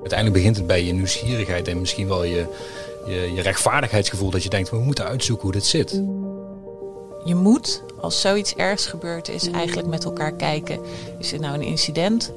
Uiteindelijk 0.00 0.38
begint 0.38 0.56
het 0.56 0.66
bij 0.66 0.84
je 0.84 0.92
nieuwsgierigheid 0.92 1.68
en 1.68 1.80
misschien 1.80 2.08
wel 2.08 2.24
je, 2.24 2.46
je, 3.06 3.32
je 3.34 3.42
rechtvaardigheidsgevoel 3.42 4.30
dat 4.30 4.42
je 4.42 4.48
denkt, 4.48 4.70
we 4.70 4.78
moeten 4.78 5.04
uitzoeken 5.04 5.44
hoe 5.44 5.52
dit 5.52 5.66
zit. 5.66 6.02
Je 7.24 7.34
moet, 7.34 7.82
als 8.00 8.20
zoiets 8.20 8.54
ergs 8.54 8.86
gebeurd 8.86 9.28
is, 9.28 9.50
eigenlijk 9.50 9.88
met 9.88 10.04
elkaar 10.04 10.32
kijken. 10.32 10.80
Is 11.18 11.30
het 11.30 11.40
nou 11.40 11.54
een 11.54 11.62
incident 11.62 12.32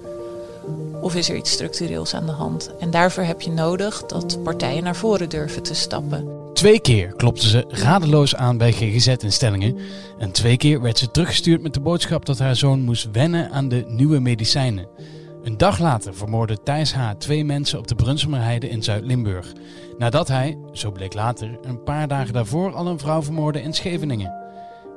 of 1.02 1.16
is 1.16 1.30
er 1.30 1.36
iets 1.36 1.52
structureels 1.52 2.14
aan 2.14 2.26
de 2.26 2.32
hand? 2.32 2.72
En 2.80 2.92
daarvoor 2.92 3.24
heb 3.24 3.42
je 3.42 3.52
nodig 3.52 4.06
dat 4.06 4.44
partijen 4.44 4.84
naar 4.84 4.96
voren 4.96 5.30
durven 5.30 5.64
te 5.64 5.74
stappen. 5.74 6.42
Twee 6.54 6.80
keer 6.80 7.14
klopte 7.16 7.48
ze 7.48 7.66
radeloos 7.68 8.36
aan 8.36 8.58
bij 8.58 8.72
GGZ-instellingen. 8.72 9.78
En 10.18 10.32
twee 10.32 10.58
keer 10.58 10.82
werd 10.82 10.98
ze 10.98 11.12
teruggestuurd 11.12 11.62
met 11.62 11.74
de 11.74 11.80
boodschap 11.80 12.26
dat 12.26 12.40
haar 12.40 12.56
zoon 12.56 12.82
moest 12.82 13.12
wennen 13.12 13.52
aan 13.52 13.70
de 13.70 13.84
nieuwe 13.88 14.20
medicijnen. 14.20 14.88
Een 15.44 15.58
dag 15.58 15.80
later 15.80 16.16
vermoordde 16.16 16.64
Thijs 16.64 16.94
H. 16.94 17.12
twee 17.18 17.46
mensen 17.46 17.80
op 17.80 17.88
de 17.88 17.96
Brunsumerheide 17.96 18.70
in 18.70 18.84
Zuid-Limburg. 18.84 19.54
Nadat 19.98 20.28
hij, 20.28 20.58
zo 20.72 20.92
bleek 20.92 21.14
later, 21.14 21.58
een 21.62 21.84
paar 21.84 22.08
dagen 22.08 22.34
daarvoor 22.34 22.74
al 22.74 22.88
een 22.88 23.00
vrouw 23.00 23.22
vermoordde 23.22 23.62
in 23.62 23.74
Scheveningen. 23.74 24.34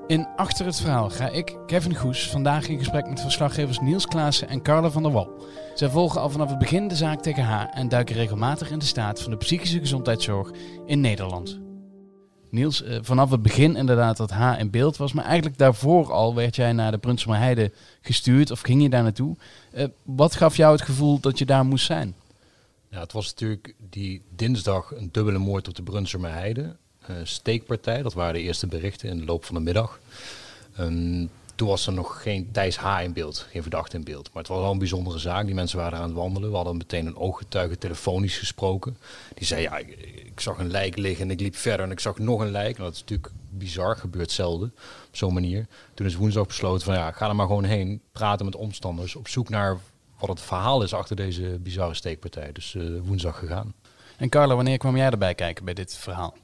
In 0.07 0.29
Achter 0.37 0.66
het 0.66 0.80
Verhaal 0.80 1.11
ga 1.11 1.29
ik, 1.29 1.59
Kevin 1.66 1.95
Goes, 1.95 2.30
vandaag 2.30 2.69
in 2.69 2.79
gesprek 2.79 3.09
met 3.09 3.21
verslaggevers 3.21 3.80
Niels 3.80 4.07
Klaassen 4.07 4.48
en 4.48 4.62
Carla 4.62 4.91
van 4.91 5.02
der 5.02 5.12
Wal. 5.12 5.30
Zij 5.74 5.88
volgen 5.88 6.21
al 6.21 6.30
vanaf 6.30 6.49
het 6.49 6.59
begin 6.59 6.88
de 6.88 6.97
zaak 6.97 7.23
tegen 7.23 7.45
haar 7.45 7.69
en 7.69 7.88
duiken 7.88 8.15
regelmatig 8.15 8.71
in 8.71 8.79
de 8.79 8.85
staat 8.85 9.23
van 9.23 9.30
de 9.30 9.37
psychische 9.37 9.79
gezondheidszorg 9.79 10.51
in 10.85 11.01
Nederland. 11.01 11.66
Niels, 12.56 12.83
eh, 12.83 12.98
vanaf 13.02 13.30
het 13.30 13.42
begin 13.42 13.77
inderdaad 13.77 14.16
dat 14.16 14.30
H 14.30 14.59
in 14.59 14.70
beeld 14.70 14.96
was, 14.96 15.12
maar 15.12 15.24
eigenlijk 15.24 15.59
daarvoor 15.59 16.12
al 16.12 16.34
werd 16.34 16.56
jij 16.56 16.73
naar 16.73 16.91
de 16.91 16.98
Brunsumer 16.98 17.38
Heide 17.38 17.73
gestuurd 18.01 18.51
of 18.51 18.60
ging 18.60 18.82
je 18.82 18.88
daar 18.88 19.02
naartoe. 19.02 19.37
Uh, 19.74 19.84
wat 20.02 20.34
gaf 20.34 20.56
jou 20.56 20.73
het 20.73 20.82
gevoel 20.82 21.20
dat 21.20 21.38
je 21.38 21.46
daar 21.46 21.65
moest 21.65 21.87
zijn? 21.87 22.15
Ja, 22.91 23.01
het 23.01 23.12
was 23.12 23.27
natuurlijk 23.27 23.74
die 23.91 24.23
dinsdag 24.37 24.95
een 24.95 25.09
dubbele 25.12 25.38
moord 25.38 25.68
op 25.68 25.74
de 25.74 25.82
Brunsumer 25.82 26.32
Heide. 26.32 26.76
Uh, 27.10 27.16
steekpartij, 27.23 28.02
dat 28.02 28.15
waren 28.15 28.35
de 28.35 28.40
eerste 28.40 28.66
berichten 28.66 29.09
in 29.09 29.18
de 29.18 29.24
loop 29.24 29.45
van 29.45 29.54
de 29.54 29.60
middag. 29.60 30.01
Um, 30.80 31.30
toen 31.57 31.68
was 31.68 31.87
er 31.87 31.93
nog 31.93 32.23
geen 32.23 32.52
Thijs 32.52 32.76
H. 32.76 33.02
in 33.02 33.12
beeld, 33.12 33.46
geen 33.51 33.62
verdachte 33.62 33.96
in 33.96 34.04
beeld. 34.04 34.32
Maar 34.32 34.43
het 34.43 34.52
was 34.52 34.60
wel 34.60 34.71
een 34.71 34.79
bijzondere 34.79 35.18
zaak. 35.18 35.46
Die 35.46 35.54
mensen 35.54 35.79
waren 35.79 35.98
aan 35.98 36.04
het 36.04 36.13
wandelen. 36.13 36.51
We 36.51 36.57
hadden 36.57 36.76
meteen 36.76 37.07
een 37.07 37.16
ooggetuige 37.16 37.79
telefonisch 37.79 38.38
gesproken. 38.38 38.96
Die 39.35 39.46
zei, 39.46 39.63
ja, 39.63 39.76
ik, 39.76 39.88
ik, 40.24 40.40
zag 40.40 40.59
een 40.59 40.71
lijk 40.71 40.96
liggen 40.96 41.24
en 41.24 41.30
ik 41.30 41.40
liep 41.40 41.57
verder 41.57 41.87
en 41.87 41.93
ik 41.93 42.01
zag 42.01 42.18
nog 42.18 42.40
een 42.40 42.51
lijk. 42.51 42.76
Nou, 42.76 42.88
dat 42.88 42.95
is 42.95 43.01
natuurlijk 43.01 43.32
bizar, 43.51 43.96
gebeurt 43.96 44.30
zelden 44.30 44.74
op 45.09 45.16
zo'n 45.16 45.35
manier. 45.35 45.66
Toen 45.95 46.07
is 46.07 46.15
woensdag 46.15 46.46
besloten 46.46 46.85
van, 46.85 46.95
ja, 46.95 47.13
ga 47.13 47.29
er 47.29 47.37
maar 47.37 47.46
gewoon 47.46 47.65
heen. 47.65 48.01
Praten 48.13 48.45
met 48.45 48.57
omstanders, 48.57 49.16
op 49.16 49.29
zoek 49.29 49.48
naar 49.48 49.79
wat 50.18 50.29
het 50.29 50.41
verhaal 50.41 50.82
is 50.82 50.95
achter 50.95 51.16
deze 51.16 51.59
bizarre 51.60 51.95
steekpartij. 51.95 52.52
Dus 52.52 52.74
uh, 52.74 53.01
woensdag 53.04 53.38
gegaan. 53.38 53.74
En 54.16 54.29
Carla, 54.29 54.54
wanneer 54.54 54.79
kwam 54.79 54.96
jij 54.96 55.10
erbij 55.10 55.35
kijken 55.35 55.65
bij 55.65 55.74
dit 55.74 55.96
verhaal? 55.96 56.35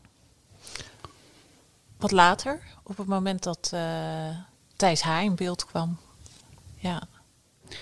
Wat 1.97 2.11
later, 2.11 2.61
op 2.83 2.97
het 2.97 3.07
moment 3.07 3.43
dat... 3.43 3.71
Uh 3.75 4.51
Thijs 4.83 5.01
H. 5.01 5.23
in 5.23 5.35
beeld 5.35 5.65
kwam. 5.67 5.99
Ja. 6.75 7.03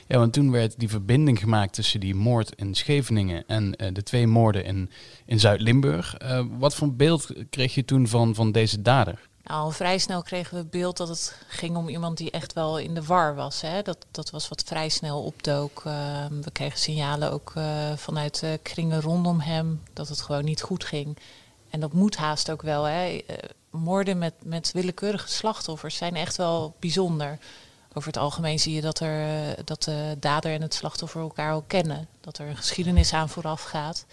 Ja, 0.07 0.19
want 0.19 0.33
toen 0.33 0.51
werd 0.51 0.79
die 0.79 0.89
verbinding 0.89 1.39
gemaakt 1.39 1.75
tussen 1.75 2.01
die 2.01 2.15
moord 2.15 2.55
in 2.55 2.75
Scheveningen 2.75 3.45
en 3.47 3.75
uh, 3.77 3.89
de 3.93 4.03
twee 4.03 4.27
moorden 4.27 4.65
in, 4.65 4.91
in 5.25 5.41
Zuid-Limburg. 5.41 6.23
Uh, 6.23 6.45
wat 6.59 6.75
voor 6.75 6.93
beeld 6.93 7.33
kreeg 7.51 7.75
je 7.75 7.85
toen 7.85 8.09
van, 8.09 8.35
van 8.35 8.53
deze 8.53 8.83
dader? 8.83 9.29
Nou, 9.43 9.61
al 9.61 9.71
vrij 9.71 9.99
snel 9.99 10.23
kregen 10.23 10.55
we 10.55 10.59
het 10.59 10.71
beeld 10.71 10.97
dat 10.97 11.09
het 11.09 11.37
ging 11.49 11.77
om 11.77 11.89
iemand 11.89 12.17
die 12.17 12.31
echt 12.31 12.53
wel 12.53 12.79
in 12.79 12.95
de 12.95 13.03
war 13.05 13.35
was. 13.35 13.61
Hè? 13.61 13.83
Dat, 13.83 14.07
dat 14.11 14.31
was 14.31 14.49
wat 14.49 14.63
vrij 14.67 14.89
snel 14.89 15.23
opdook. 15.23 15.83
Uh, 15.87 16.27
we 16.43 16.51
kregen 16.53 16.79
signalen 16.79 17.33
ook 17.33 17.53
vanuit 17.97 18.45
kringen 18.63 19.01
rondom 19.01 19.41
hem 19.41 19.83
dat 19.93 20.09
het 20.09 20.21
gewoon 20.21 20.45
niet 20.45 20.63
goed 20.63 20.85
ging. 20.85 21.19
En 21.71 21.81
dat 21.81 21.93
moet 21.93 22.17
haast 22.17 22.51
ook 22.51 22.63
wel. 22.63 22.85
Hè? 22.85 23.25
Moorden 23.71 24.19
met, 24.19 24.35
met 24.45 24.73
willekeurige 24.73 25.29
slachtoffers 25.29 25.97
zijn 25.97 26.17
echt 26.17 26.37
wel 26.37 26.75
bijzonder. 26.79 27.39
Over 27.93 28.09
het 28.09 28.21
algemeen 28.21 28.59
zie 28.59 28.75
je 28.75 28.81
dat, 28.81 29.01
er, 29.01 29.29
eh, 29.29 29.65
dat 29.65 29.83
de 29.83 30.17
dader 30.21 30.53
en 30.53 30.63
het 30.63 30.75
slachtoffer 30.75 31.21
elkaar 31.21 31.55
ook 31.55 31.69
kennen. 31.69 32.09
Dat 32.21 32.39
er 32.39 32.49
een 32.49 32.57
geschiedenis 32.57 33.13
aan 33.13 33.29
vooraf 33.29 33.63
gaat. 33.63 34.05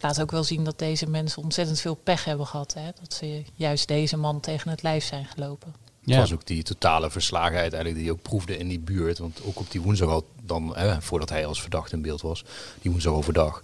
Laat 0.00 0.20
ook 0.20 0.30
wel 0.30 0.44
zien 0.44 0.64
dat 0.64 0.78
deze 0.78 1.08
mensen 1.08 1.42
ontzettend 1.42 1.80
veel 1.80 1.94
pech 1.94 2.24
hebben 2.24 2.46
gehad. 2.46 2.74
Hè? 2.74 2.90
Dat 3.00 3.14
ze 3.14 3.42
juist 3.54 3.88
deze 3.88 4.16
man 4.16 4.40
tegen 4.40 4.70
het 4.70 4.82
lijf 4.82 5.04
zijn 5.04 5.24
gelopen. 5.24 5.74
Ja. 6.00 6.12
Het 6.12 6.20
was 6.20 6.32
ook 6.32 6.46
die 6.46 6.62
totale 6.62 7.10
verslagenheid 7.10 7.72
eigenlijk 7.72 7.94
die 7.94 8.04
je 8.04 8.12
ook 8.12 8.22
proefde 8.22 8.58
in 8.58 8.68
die 8.68 8.78
buurt. 8.78 9.18
Want 9.18 9.40
ook 9.44 9.58
op 9.58 9.70
die 9.70 9.80
woensdag 9.80 10.08
al 10.08 10.26
dan, 10.42 10.76
hè, 10.76 11.02
voordat 11.02 11.28
hij 11.28 11.46
als 11.46 11.60
verdachte 11.60 11.94
in 11.94 12.02
beeld 12.02 12.20
was, 12.20 12.44
die 12.82 12.90
woensdag 12.90 13.12
overdag 13.12 13.62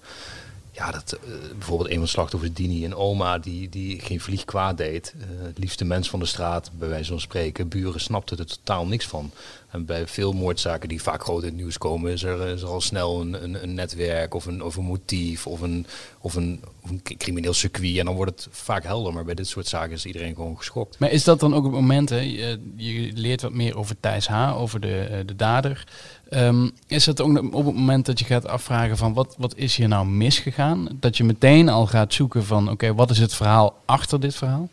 ja, 0.72 0.91
dat, 0.91 1.19
uh, 1.25 1.34
bijvoorbeeld 1.59 1.88
een 1.88 1.94
van 1.94 2.05
de 2.05 2.10
slachtoffers, 2.10 2.53
Dini, 2.53 2.84
en 2.84 2.94
oma, 2.94 3.38
die, 3.38 3.69
die 3.69 4.00
geen 4.00 4.21
vlieg 4.21 4.44
kwaad 4.44 4.77
deed. 4.77 5.15
Uh, 5.16 5.25
het 5.47 5.59
liefste 5.59 5.84
mens 5.84 6.10
van 6.10 6.19
de 6.19 6.27
straat, 6.27 6.71
bij 6.78 6.88
wijze 6.88 7.10
van 7.10 7.21
spreken. 7.21 7.69
Buren 7.69 8.00
snapten 8.00 8.38
er 8.38 8.47
totaal 8.47 8.87
niks 8.87 9.06
van. 9.06 9.31
En 9.72 9.84
bij 9.84 10.06
veel 10.06 10.33
moordzaken 10.33 10.88
die 10.88 11.03
vaak 11.03 11.22
groot 11.22 11.43
in 11.43 11.49
het 11.49 11.56
nieuws 11.56 11.78
komen, 11.78 12.12
is 12.12 12.22
er, 12.22 12.47
is 12.47 12.62
er 12.62 12.69
al 12.69 12.81
snel 12.81 13.21
een, 13.21 13.43
een, 13.43 13.62
een, 13.62 13.75
netwerk 13.75 14.34
of 14.34 14.47
een, 14.47 14.62
of 14.62 14.77
een 14.77 14.84
motief 14.84 15.47
of 15.47 15.60
een, 15.60 15.87
of, 16.21 16.34
een, 16.34 16.62
of 16.83 16.91
een 16.91 17.03
crimineel 17.03 17.53
circuit. 17.53 17.99
En 17.99 18.05
dan 18.05 18.15
wordt 18.15 18.31
het 18.31 18.49
vaak 18.50 18.84
helder. 18.84 19.12
Maar 19.12 19.25
bij 19.25 19.34
dit 19.34 19.47
soort 19.47 19.66
zaken 19.66 19.93
is 19.93 20.06
iedereen 20.06 20.34
gewoon 20.34 20.56
geschokt. 20.56 20.99
Maar 20.99 21.10
is 21.10 21.25
dat 21.25 21.41
dan 21.41 21.55
ook 21.55 21.65
het 21.65 21.72
moment, 21.72 22.09
hè? 22.09 22.19
Je, 22.21 22.59
je 22.77 23.12
leert 23.15 23.43
wat 23.43 23.53
meer 23.53 23.77
over 23.77 23.97
Thijs 24.00 24.27
H., 24.27 24.56
over 24.56 24.81
de, 24.81 25.00
eh, 25.00 25.19
de 25.27 25.37
dader. 25.37 25.87
Um, 26.31 26.71
is 26.87 27.06
het 27.06 27.21
ook 27.21 27.54
op 27.54 27.66
het 27.66 27.75
moment 27.75 28.06
dat 28.06 28.19
je 28.19 28.25
gaat 28.25 28.47
afvragen 28.47 28.97
van 28.97 29.12
wat, 29.12 29.34
wat 29.39 29.56
is 29.56 29.77
hier 29.77 29.89
nou 29.89 30.06
misgegaan? 30.06 30.89
Dat 31.00 31.16
je 31.16 31.25
meteen 31.25 31.69
al 31.69 31.87
gaat 31.87 32.15
zoeken 32.15 32.44
van 32.44 32.71
oké, 32.71 32.94
wat 32.94 33.10
is 33.10 33.19
het 33.19 33.34
verhaal 33.34 33.77
achter 33.84 34.21
dit 34.21 34.34
verhaal? 34.34 34.69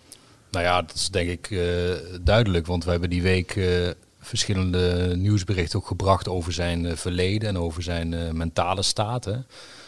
Nou 0.52 0.66
ja, 0.66 0.81
dat 0.81 0.96
is 0.96 1.10
denk 1.10 1.30
ik 1.30 1.50
uh, 1.50 1.62
duidelijk. 2.22 2.68
Want 2.68 2.84
we 2.84 2.92
hebben 2.92 3.10
die 3.10 3.22
week 3.22 3.56
uh, 3.56 3.90
verschillende 4.30 5.16
nieuwsberichten 5.18 5.80
ook 5.80 5.88
gebracht 5.88 6.28
over 6.28 6.54
zijn 6.54 6.86
uh, 6.86 6.96
verleden 6.96 7.50
en 7.50 7.58
over 7.58 7.84
zijn 7.84 8.38
mentale 8.38 8.82
staat. 8.82 9.30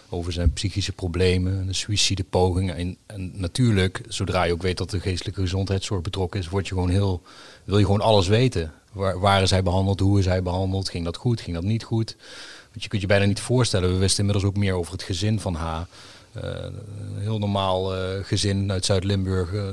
Over 0.09 0.33
zijn 0.33 0.53
psychische 0.53 0.91
problemen, 0.91 1.67
een 1.67 1.75
suïcidepoging. 1.75 2.71
En, 2.71 2.97
en 3.05 3.31
natuurlijk, 3.33 4.01
zodra 4.07 4.43
je 4.43 4.53
ook 4.53 4.61
weet 4.61 4.77
dat 4.77 4.89
de 4.89 4.99
geestelijke 4.99 5.41
gezondheidszorg 5.41 6.01
betrokken 6.01 6.39
is, 6.39 6.49
word 6.49 6.67
je 6.67 6.73
gewoon 6.73 6.89
heel, 6.89 7.21
wil 7.63 7.77
je 7.77 7.85
gewoon 7.85 8.01
alles 8.01 8.27
weten. 8.27 8.73
Waar, 8.91 9.19
waar, 9.19 9.41
is 9.41 9.49
hij 9.49 9.63
behandeld? 9.63 9.99
Hoe 9.99 10.19
is 10.19 10.25
hij 10.25 10.43
behandeld? 10.43 10.89
Ging 10.89 11.05
dat 11.05 11.17
goed? 11.17 11.41
Ging 11.41 11.55
dat 11.55 11.65
niet 11.65 11.83
goed? 11.83 12.15
Want 12.71 12.83
je 12.83 12.89
kunt 12.89 13.01
je 13.01 13.07
bijna 13.07 13.25
niet 13.25 13.39
voorstellen. 13.39 13.91
We 13.91 13.97
wisten 13.97 14.19
inmiddels 14.19 14.45
ook 14.45 14.57
meer 14.57 14.73
over 14.73 14.91
het 14.91 15.03
gezin 15.03 15.39
van 15.39 15.55
haar. 15.55 15.87
Een 16.33 17.19
heel 17.19 17.39
normaal 17.39 17.95
uh, 17.95 18.01
gezin 18.21 18.71
uit 18.71 18.85
Zuid-Limburg. 18.85 19.51
Uh, 19.51 19.67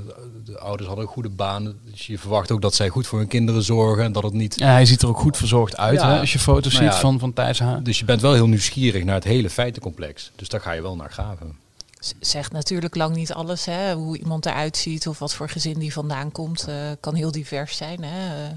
de 0.45 0.59
ouders 0.59 0.87
hadden 0.87 1.07
een 1.07 1.13
goede 1.13 1.29
baan. 1.29 1.75
Dus 1.85 2.07
je 2.07 2.19
verwacht 2.19 2.51
ook 2.51 2.63
dat 2.63 2.75
zij 2.75 2.89
goed 2.89 3.07
voor 3.07 3.19
hun 3.19 3.29
kinderen 3.29 3.63
zorgen. 3.63 4.05
En 4.05 4.13
dat 4.13 4.23
het 4.23 4.33
niet... 4.33 4.59
Ja, 4.59 4.73
hij 4.73 4.87
ziet 4.87 5.03
er 5.03 5.09
ook 5.09 5.19
goed 5.19 5.37
verzorgd 5.37 5.77
uit 5.77 6.01
ja, 6.01 6.13
hè, 6.13 6.21
als 6.21 6.33
je 6.33 6.39
foto's 6.39 6.73
nou 6.73 6.85
ja, 6.85 6.91
ziet 6.91 7.01
van, 7.01 7.19
van 7.19 7.33
Thijs 7.33 7.59
H. 7.59 7.77
Dus 7.83 7.99
je 7.99 8.05
bent 8.05 8.21
wel 8.21 8.33
heel 8.33 8.49
nieuwsgierig 8.49 9.05
naar 9.05 9.15
het 9.15 9.25
hele 9.25 9.51
feitencomplex. 9.51 10.33
Dus 10.37 10.49
daar 10.49 10.61
ga 10.61 10.73
je 10.73 10.83
wel 10.83 10.97
naar 10.97 11.11
graven. 11.11 11.57
Zegt 12.21 12.53
natuurlijk 12.53 12.95
lang 12.95 13.17
niet 13.17 13.33
alles. 13.33 13.65
Hè. 13.65 13.95
Hoe 13.95 14.19
iemand 14.19 14.47
eruit 14.47 14.77
ziet 14.77 15.09
of 15.09 15.19
wat 15.19 15.35
voor 15.35 15.49
gezin 15.49 15.79
die 15.79 15.93
vandaan 15.93 16.33
komt. 16.33 16.69
kan 17.01 17.15
heel 17.15 17.33
divers 17.33 17.77
zijn. 17.77 18.05
Hè. 18.05 18.49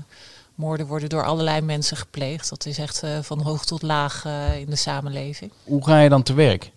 Moorden 0.56 0.88
worden 0.88 1.09
door 1.09 1.25
allerlei 1.25 1.62
mensen 1.62 1.97
gepleegd. 1.97 2.50
Dat 2.50 2.66
is 2.66 2.78
echt 2.78 3.03
uh, 3.03 3.19
van 3.22 3.41
hoog 3.41 3.66
tot 3.66 3.81
laag 3.81 4.25
uh, 4.25 4.59
in 4.59 4.69
de 4.69 4.75
samenleving. 4.75 5.51
Hoe 5.63 5.85
ga 5.85 6.00
je 6.00 6.09
dan 6.09 6.23
te 6.23 6.33
werk? 6.33 6.72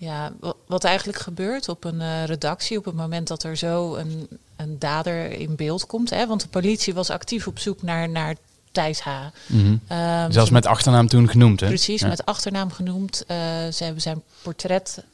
Ja, 0.00 0.32
wat 0.66 0.84
eigenlijk 0.84 1.18
gebeurt 1.18 1.68
op 1.68 1.84
een 1.84 2.00
uh, 2.00 2.24
redactie 2.24 2.78
op 2.78 2.84
het 2.84 2.94
moment 2.94 3.28
dat 3.28 3.42
er 3.42 3.56
zo 3.56 3.94
een, 3.94 4.28
een 4.56 4.78
dader 4.78 5.30
in 5.30 5.56
beeld 5.56 5.86
komt. 5.86 6.10
Hè, 6.10 6.26
want 6.26 6.40
de 6.40 6.48
politie 6.48 6.94
was 6.94 7.10
actief 7.10 7.46
op 7.46 7.58
zoek 7.58 7.82
naar, 7.82 8.08
naar 8.08 8.34
Thijs 8.72 9.00
H. 9.00 9.08
Mm 9.46 9.60
-hmm. 9.60 9.98
um, 9.98 10.32
Zelfs 10.32 10.50
met 10.50 10.66
achternaam 10.66 11.08
toen 11.08 11.28
genoemd, 11.28 11.60
hè? 11.60 11.66
Precies, 11.66 12.00
ja. 12.00 12.08
met 12.08 12.24
achternaam 12.24 12.70
genoemd. 12.70 13.24
ze 13.72 13.84
hebben 13.84 14.02
zijn 14.02 14.22
portret 14.42 15.04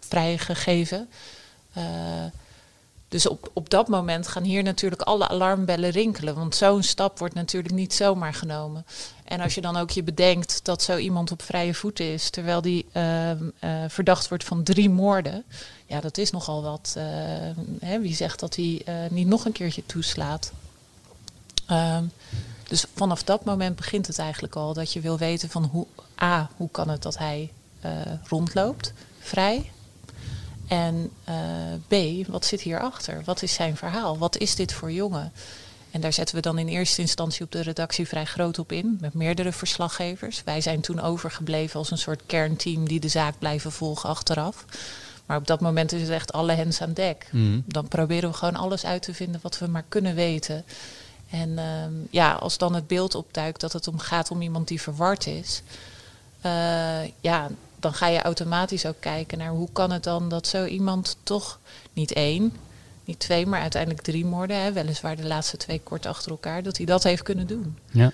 vrijgegeven. 0.00 1.08
Dus 3.08 3.28
op, 3.28 3.50
op 3.52 3.70
dat 3.70 3.88
moment 3.88 4.28
gaan 4.28 4.42
hier 4.42 4.62
natuurlijk 4.62 5.02
alle 5.02 5.28
alarmbellen 5.28 5.90
rinkelen. 5.90 6.34
Want 6.34 6.54
zo'n 6.54 6.82
stap 6.82 7.18
wordt 7.18 7.34
natuurlijk 7.34 7.74
niet 7.74 7.94
zomaar 7.94 8.34
genomen. 8.34 8.86
En 9.24 9.40
als 9.40 9.54
je 9.54 9.60
dan 9.60 9.76
ook 9.76 9.90
je 9.90 10.02
bedenkt 10.02 10.64
dat 10.64 10.82
zo 10.82 10.96
iemand 10.96 11.32
op 11.32 11.42
vrije 11.42 11.74
voeten 11.74 12.12
is, 12.12 12.30
terwijl 12.30 12.60
die 12.60 12.86
uh, 12.92 13.30
uh, 13.30 13.38
verdacht 13.88 14.28
wordt 14.28 14.44
van 14.44 14.62
drie 14.62 14.90
moorden. 14.90 15.44
Ja, 15.86 16.00
dat 16.00 16.18
is 16.18 16.30
nogal 16.30 16.62
wat. 16.62 16.94
Uh, 16.96 17.04
hè, 17.80 18.00
wie 18.00 18.14
zegt 18.14 18.40
dat 18.40 18.56
hij 18.56 18.84
niet 19.10 19.26
nog 19.26 19.44
een 19.44 19.52
keertje 19.52 19.86
toeslaat? 19.86 20.52
Ehm, 21.66 22.04
dus 22.68 22.84
vanaf 22.94 23.22
dat 23.22 23.44
moment 23.44 23.76
begint 23.76 24.06
het 24.06 24.18
eigenlijk 24.18 24.56
al 24.56 24.72
dat 24.72 24.92
je 24.92 25.00
wil 25.00 25.18
weten 25.18 25.48
van 25.48 25.64
hoe 25.64 25.86
A, 26.22 26.50
hoe 26.56 26.70
kan 26.70 26.88
het 26.88 27.02
dat 27.02 27.18
hij 27.18 27.52
rondloopt, 28.28 28.92
vrij. 29.18 29.70
En 30.68 31.10
uh, 31.28 31.34
B, 32.22 32.26
wat 32.26 32.44
zit 32.44 32.60
hierachter? 32.60 33.22
Wat 33.24 33.42
is 33.42 33.54
zijn 33.54 33.76
verhaal? 33.76 34.18
Wat 34.18 34.36
is 34.36 34.54
dit 34.54 34.72
voor 34.72 34.92
jongen? 34.92 35.32
En 35.90 36.00
daar 36.00 36.12
zetten 36.12 36.34
we 36.34 36.42
dan 36.42 36.58
in 36.58 36.68
eerste 36.68 37.00
instantie 37.00 37.44
op 37.44 37.52
de 37.52 37.60
redactie 37.60 38.08
vrij 38.08 38.24
groot 38.24 38.58
op 38.58 38.72
in, 38.72 38.98
met 39.00 39.14
meerdere 39.14 39.52
verslaggevers. 39.52 40.42
Wij 40.44 40.60
zijn 40.60 40.80
toen 40.80 41.00
overgebleven 41.00 41.78
als 41.78 41.90
een 41.90 41.98
soort 41.98 42.22
kernteam 42.26 42.88
die 42.88 43.00
de 43.00 43.08
zaak 43.08 43.38
blijven 43.38 43.72
volgen 43.72 44.08
achteraf. 44.08 44.64
Maar 45.26 45.36
op 45.36 45.46
dat 45.46 45.60
moment 45.60 45.92
is 45.92 46.00
het 46.00 46.10
echt 46.10 46.32
alle 46.32 46.52
hens 46.52 46.80
aan 46.80 46.92
dek. 46.92 47.28
Mhm. 47.32 47.60
Dan 47.66 47.88
proberen 47.88 48.30
we 48.30 48.36
gewoon 48.36 48.56
alles 48.56 48.84
uit 48.84 49.02
te 49.02 49.14
vinden 49.14 49.40
wat 49.42 49.58
we 49.58 49.66
maar 49.66 49.84
kunnen 49.88 50.14
weten. 50.14 50.64
En 51.30 51.58
ehm, 51.58 51.92
ja, 52.10 52.32
als 52.32 52.58
dan 52.58 52.74
het 52.74 52.86
beeld 52.86 53.14
opduikt 53.14 53.60
dat 53.60 53.72
het 53.72 53.88
om 53.88 53.98
gaat 53.98 54.30
om 54.30 54.42
iemand 54.42 54.68
die 54.68 54.80
verward 54.80 55.26
is, 55.26 55.62
eh, 56.40 57.04
ja, 57.20 57.48
dan 57.86 57.94
ga 57.94 58.06
je 58.06 58.22
automatisch 58.22 58.86
ook 58.86 59.00
kijken 59.00 59.38
naar 59.38 59.50
hoe 59.50 59.68
kan 59.72 59.90
het 59.90 60.04
dan 60.04 60.28
dat 60.28 60.46
zo 60.46 60.64
iemand 60.64 61.16
toch 61.22 61.58
niet 61.92 62.12
één, 62.12 62.52
niet 63.04 63.18
twee, 63.18 63.46
maar 63.46 63.60
uiteindelijk 63.60 64.02
drie 64.02 64.24
moorden, 64.24 64.62
hè, 64.62 64.72
weliswaar 64.72 65.16
de 65.16 65.26
laatste 65.26 65.56
twee 65.56 65.80
kort 65.84 66.06
achter 66.06 66.30
elkaar, 66.30 66.62
dat 66.62 66.76
hij 66.76 66.86
dat 66.86 67.02
heeft 67.02 67.22
kunnen 67.22 67.46
doen. 67.46 67.76
Ja. 67.90 68.12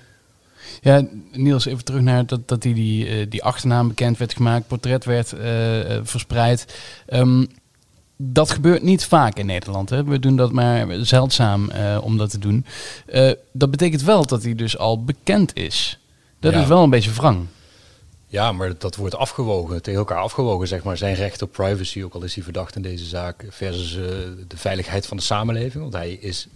Ja, 0.80 1.06
Niels, 1.32 1.64
even 1.66 1.84
terug 1.84 2.00
naar 2.00 2.26
dat, 2.26 2.48
dat 2.48 2.62
die, 2.62 2.74
die, 2.74 3.06
eh, 3.08 3.26
die 3.28 3.42
achternaam 3.44 3.88
bekend 3.88 4.19
werd 4.19 4.34
gemaakt, 4.34 4.66
portret 4.66 5.04
werd 5.04 5.32
eh, 5.32 5.96
eh, 5.96 6.00
verspreid. 6.04 6.75
Ehm, 7.06 7.44
dat 8.16 8.50
gebeurt 8.50 8.82
niet 8.82 9.04
vaak 9.04 9.36
in 9.38 9.46
Nederland. 9.46 9.90
Hè? 9.90 10.04
We 10.04 10.18
doen 10.18 10.36
dat 10.36 10.52
maar 10.52 10.86
zeldzaam 11.00 11.70
eh, 11.70 11.98
om 12.02 12.16
dat 12.18 12.30
te 12.30 12.38
doen. 12.38 12.64
Eh, 13.06 13.30
dat 13.52 13.70
betekent 13.70 14.02
wel 14.02 14.26
dat 14.26 14.42
hij 14.42 14.54
dus 14.54 14.78
al 14.78 15.04
bekend 15.04 15.56
is. 15.56 15.98
Dat 16.40 16.52
Ja. 16.52 16.60
is 16.60 16.66
wel 16.68 16.82
een 16.82 16.90
beetje 16.90 17.12
wrang. 17.12 17.46
Ja, 18.32 18.52
maar 18.52 18.79
dat 18.79 18.96
wordt 18.96 19.17
afgewogen, 19.17 19.82
tegen 19.82 19.99
elkaar 19.99 20.19
afgewogen, 20.19 20.69
zeg 20.69 20.82
maar. 20.82 20.96
Zijn 20.96 21.14
recht 21.14 21.43
op 21.43 21.52
privacy, 21.52 22.02
ook 22.02 22.14
al 22.14 22.23
is 22.23 22.34
hij 22.34 22.44
verdacht 22.44 22.76
in 22.76 22.82
deze 22.82 23.05
zaak, 23.05 23.46
versus 23.49 23.96
eh, 23.96 24.02
de 24.49 24.56
veiligheid 24.56 25.06
van 25.06 25.17
de 25.17 25.23
samenleving. 25.23 25.82
Want 25.82 25.93
hij 25.93 26.12
is 26.12 26.46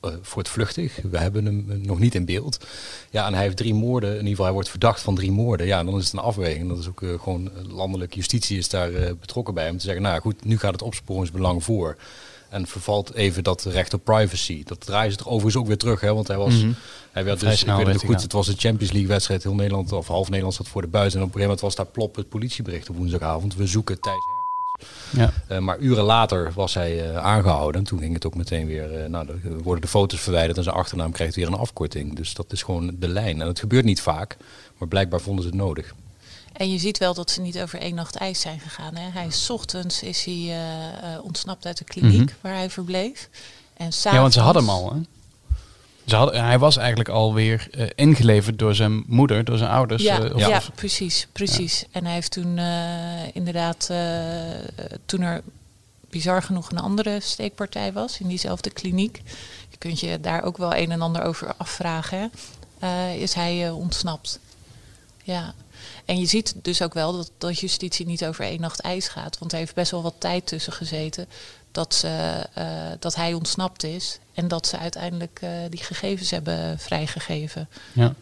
eh, 0.00 0.10
voortvluchtig. 0.22 0.98
We 1.10 1.18
hebben 1.18 1.44
hem 1.44 1.66
eh, 1.70 1.76
nog 1.76 1.98
niet 1.98 2.14
in 2.14 2.24
beeld. 2.24 2.66
Ja, 3.10 3.26
en 3.26 3.34
hij 3.34 3.42
heeft 3.42 3.56
drie 3.56 3.74
moorden, 3.74 4.10
in 4.10 4.14
ieder 4.16 4.28
geval 4.30 4.44
hij 4.44 4.54
wordt 4.54 4.68
verdacht 4.68 5.00
van 5.00 5.14
drie 5.14 5.32
moorden. 5.32 5.66
Ja, 5.66 5.78
en 5.78 5.86
dan 5.86 5.98
is 5.98 6.04
het 6.04 6.12
een 6.12 6.18
afweging. 6.18 6.68
Dat 6.68 6.78
is 6.78 6.88
ook 6.88 7.02
gewoon 7.22 7.50
landelijke 7.68 8.16
justitie 8.16 8.58
is 8.58 8.68
daar 8.68 8.90
betrokken 9.20 9.54
bij. 9.54 9.70
Om 9.70 9.78
te 9.78 9.84
zeggen, 9.84 10.02
nou 10.02 10.20
goed, 10.20 10.44
nu 10.44 10.58
gaat 10.58 10.72
het 10.72 10.82
opsporingsbelang 10.82 11.64
voor. 11.64 11.96
En 12.54 12.66
vervalt 12.66 13.14
even 13.14 13.44
dat 13.44 13.64
recht 13.64 13.94
op 13.94 14.04
privacy. 14.04 14.62
Dat 14.64 14.80
draaien 14.86 15.12
ze 15.12 15.18
er 15.18 15.26
overigens 15.26 15.56
ook 15.56 15.66
weer 15.66 15.78
terug, 15.78 16.00
hè, 16.00 16.14
want 16.14 16.28
hij 16.28 16.36
was... 16.36 16.54
Mhm. 16.54 16.72
Hij 17.12 17.24
werd 17.24 17.38
Vrij 17.38 17.50
dus, 17.50 17.60
ik 17.60 17.66
snel 17.66 17.76
weet 17.84 17.86
het 17.94 18.04
goed, 18.04 18.22
het 18.22 18.32
was 18.32 18.48
een 18.48 18.58
Champions 18.58 18.92
League 18.92 19.10
wedstrijd. 19.10 19.42
Heel 19.42 19.54
Nederland, 19.54 19.92
of 19.92 20.06
half 20.06 20.28
Nederland 20.28 20.54
zat 20.54 20.68
voor 20.68 20.82
de 20.82 20.88
buis. 20.88 21.14
En 21.14 21.20
op 21.20 21.26
een 21.26 21.32
gegeven 21.32 21.40
moment 21.40 21.60
was 21.60 21.74
daar 21.74 21.86
plop 21.86 22.16
het 22.16 22.28
politiebericht 22.28 22.88
op 22.90 22.96
woensdagavond. 22.96 23.54
We 23.56 23.66
zoeken 23.66 24.00
Thijs 24.00 24.16
Ja. 25.10 25.32
eh, 25.48 25.58
maar 25.58 25.78
uren 25.78 26.04
later 26.04 26.52
was 26.54 26.74
hij 26.74 27.10
eh, 27.10 27.16
aangehouden. 27.16 27.80
En 27.80 27.86
toen 27.86 27.98
ging 27.98 28.14
het 28.14 28.26
ook 28.26 28.34
meteen 28.34 28.66
weer. 28.66 29.02
eh, 29.02 29.08
nou, 29.08 29.28
er 29.28 29.62
worden 29.62 29.82
de 29.82 29.88
foto's 29.88 30.20
verwijderd 30.20 30.56
en 30.56 30.64
zijn 30.64 30.76
achternaam 30.76 31.12
krijgt 31.12 31.34
weer 31.34 31.46
een 31.46 31.54
afkorting. 31.54 32.16
Dus 32.16 32.34
dat 32.34 32.52
is 32.52 32.62
gewoon 32.62 32.96
de 32.98 33.08
lijn. 33.08 33.40
En 33.40 33.46
het 33.46 33.58
gebeurt 33.58 33.84
niet 33.84 34.00
vaak, 34.00 34.36
maar 34.78 34.88
blijkbaar 34.88 35.20
vonden 35.20 35.44
ze 35.44 35.50
het 35.50 35.58
nodig. 35.58 35.94
En 36.54 36.70
je 36.70 36.78
ziet 36.78 36.98
wel 36.98 37.14
dat 37.14 37.30
ze 37.30 37.40
niet 37.40 37.60
over 37.60 37.78
één 37.80 37.94
nacht 37.94 38.16
ijs 38.16 38.40
zijn 38.40 38.60
gegaan. 38.60 38.96
Hè. 38.96 39.10
Hij 39.10 39.26
is 39.26 39.50
ochtends 39.50 40.02
is 40.02 40.24
hij 40.24 40.34
eh, 40.34 41.14
eh, 41.14 41.24
ontsnapt 41.24 41.66
uit 41.66 41.78
de 41.78 41.84
kliniek 41.84 42.20
Mhm. 42.30 42.34
waar 42.40 42.54
hij 42.54 42.70
verbleef. 42.70 43.28
En 43.76 43.88
ja, 44.02 44.20
want 44.20 44.32
ze 44.32 44.40
hadden 44.40 44.62
hem 44.62 44.70
al. 44.70 44.92
Hè? 44.92 45.00
Ze 46.06 46.16
hadden, 46.16 46.44
hij 46.44 46.58
was 46.58 46.76
eigenlijk 46.76 47.08
alweer 47.08 47.68
eh 47.70 47.86
ingeleverd 47.94 48.58
door 48.58 48.74
zijn 48.74 49.04
moeder, 49.06 49.44
door 49.44 49.58
zijn 49.58 49.70
ouders. 49.70 50.02
Ja, 50.02 50.30
ja, 50.36 50.62
precies, 50.74 51.26
precies. 51.32 51.84
En 51.90 52.04
hij 52.04 52.14
heeft 52.14 52.30
toen 52.30 52.58
inderdaad, 53.32 53.90
toen 55.06 55.20
er 55.20 55.42
bizar 56.10 56.42
genoeg 56.42 56.70
een 56.70 56.78
andere 56.78 57.18
steekpartij 57.20 57.92
was 57.92 58.20
in 58.20 58.28
diezelfde 58.28 58.70
kliniek, 58.70 59.22
je 59.68 59.76
kunt 59.78 60.00
je 60.00 60.20
daar 60.20 60.42
ook 60.42 60.56
wel 60.56 60.74
een 60.74 60.90
en 60.90 61.00
ander 61.00 61.22
over 61.22 61.54
afvragen, 61.56 62.32
hè, 62.78 63.12
is 63.12 63.32
hij 63.34 63.70
ontsnapt. 63.70 64.38
Ja. 65.22 65.54
En 66.04 66.18
je 66.18 66.26
ziet 66.26 66.54
dus 66.62 66.82
ook 66.82 66.94
wel 66.94 67.12
dat, 67.16 67.30
dat 67.38 67.60
justitie 67.60 68.06
niet 68.06 68.24
over 68.24 68.44
één 68.44 68.60
nacht 68.60 68.80
ijs 68.80 69.08
gaat. 69.08 69.38
Want 69.38 69.52
er 69.52 69.58
heeft 69.58 69.74
best 69.74 69.90
wel 69.90 70.02
wat 70.02 70.14
tijd 70.18 70.46
tussen 70.46 70.72
gezeten 70.72 71.26
dat, 71.74 71.94
ze, 71.94 72.46
eh, 72.54 72.66
dat 72.98 73.14
hij 73.14 73.32
ontsnapt 73.32 73.84
is. 73.84 74.18
En 74.34 74.48
dat 74.48 74.66
ze 74.66 74.78
uiteindelijk 74.78 75.38
eh, 75.42 75.50
die 75.70 75.82
gegevens 75.82 76.30
hebben 76.30 76.78
vrijgegeven. 76.78 77.68
Ja. 77.92 78.14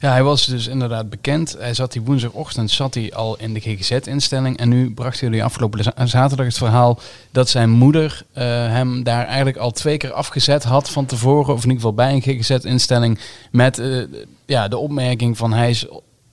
ja, 0.00 0.10
hij 0.10 0.22
was 0.22 0.46
dus 0.46 0.66
inderdaad 0.66 1.10
bekend. 1.10 1.56
Hij 1.58 1.74
zat 1.74 1.92
die 1.92 2.02
woensdagochtend 2.02 2.70
zat 2.70 2.94
hij 2.94 3.14
al 3.14 3.38
in 3.38 3.54
de 3.54 3.60
GGZ-instelling. 3.60 4.58
En 4.58 4.68
nu 4.68 4.94
bracht 4.94 5.18
jullie 5.18 5.44
afgelopen 5.44 5.84
za- 5.84 6.06
zaterdag 6.06 6.46
het 6.46 6.56
verhaal 6.58 6.98
dat 7.30 7.48
zijn 7.48 7.70
moeder 7.70 8.22
eh, 8.32 8.44
hem 8.46 9.02
daar 9.02 9.26
eigenlijk 9.26 9.56
al 9.56 9.70
twee 9.70 9.96
keer 9.96 10.12
afgezet 10.12 10.64
had 10.64 10.90
van 10.90 11.06
tevoren. 11.06 11.54
Of 11.54 11.64
in 11.64 11.70
ieder 11.70 11.76
geval 11.76 11.94
bij 11.94 12.12
een 12.12 12.22
GGZ-instelling. 12.22 13.18
Met 13.50 13.82
ja, 14.46 14.68
de 14.68 14.78
opmerking 14.78 15.36
van 15.36 15.52
hij 15.52 15.70
is 15.70 15.86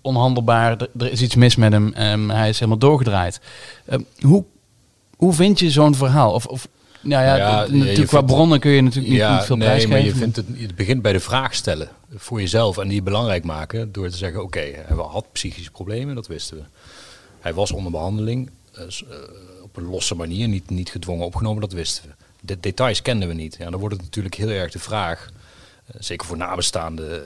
onhandelbaar, 0.04 0.72
er, 0.82 0.90
er 0.98 1.12
is 1.12 1.22
iets 1.22 1.36
mis 1.36 1.56
met 1.56 1.72
hem. 1.72 1.94
ehm, 1.94 2.30
hij 2.30 2.50
is 2.50 2.56
helemaal 2.60 2.80
doorgedraaid. 2.80 3.40
Ehm, 3.86 4.02
hoe, 4.20 4.44
hoe 5.18 5.34
vind 5.34 5.60
je 5.60 5.72
zo'n 5.72 5.96
verhaal? 5.96 6.32
Of, 6.34 6.46
of 6.46 6.68
nou 7.02 7.24
ja, 7.24 7.36
je- 7.36 7.72
je 7.72 7.78
natuurlijk 7.78 8.08
qua 8.08 8.18
vindt- 8.18 8.34
bronnen 8.34 8.60
kun 8.60 8.72
je 8.72 8.82
natuurlijk 8.82 9.14
niet, 9.14 9.30
niet 9.30 9.42
veel 9.46 9.56
nee, 9.58 9.68
prijs 9.68 9.88
maar 9.88 10.00
je, 10.00 10.16
vindt 10.16 10.36
het, 10.36 10.46
het 10.56 10.76
begint 10.76 11.02
bij 11.02 11.12
de 11.14 11.20
vraag 11.20 11.56
stellen 11.56 11.90
voor 12.16 12.40
jezelf 12.40 12.78
en 12.78 12.88
die 12.88 13.02
belangrijk 13.02 13.44
maken 13.44 13.92
door 13.92 14.10
te 14.10 14.18
zeggen: 14.18 14.44
oké, 14.44 14.60
hij 14.60 14.96
had 14.98 15.26
psychische 15.32 15.72
problemen, 15.72 16.16
dat 16.16 16.28
wisten 16.28 16.58
we. 16.58 16.64
Hij 17.40 17.54
was 17.54 17.72
onder 17.72 17.92
behandeling 17.92 18.50
eh, 18.74 18.84
s- 18.88 19.04
eh, 19.10 19.16
op 19.64 19.78
een 19.78 19.84
losse 19.90 20.16
manier, 20.16 20.48
niet, 20.48 20.70
niet 20.70 20.90
gedwongen 20.90 21.26
opgenomen, 21.26 21.62
dat 21.62 21.72
wisten 21.74 22.04
we. 22.08 22.14
De 22.42 22.60
details 22.60 23.02
kenden 23.02 23.28
we 23.28 23.34
niet. 23.34 23.56
Ja, 23.60 23.70
dan 23.70 23.80
wordt 23.80 23.96
het 23.96 24.04
natuurlijk 24.04 24.36
heel 24.36 24.50
erg 24.50 24.72
de 24.72 24.80
vraag, 24.80 25.30
eh, 25.86 25.96
zeker 26.00 26.28
voor 26.28 26.38
nabestaanden, 26.38 27.22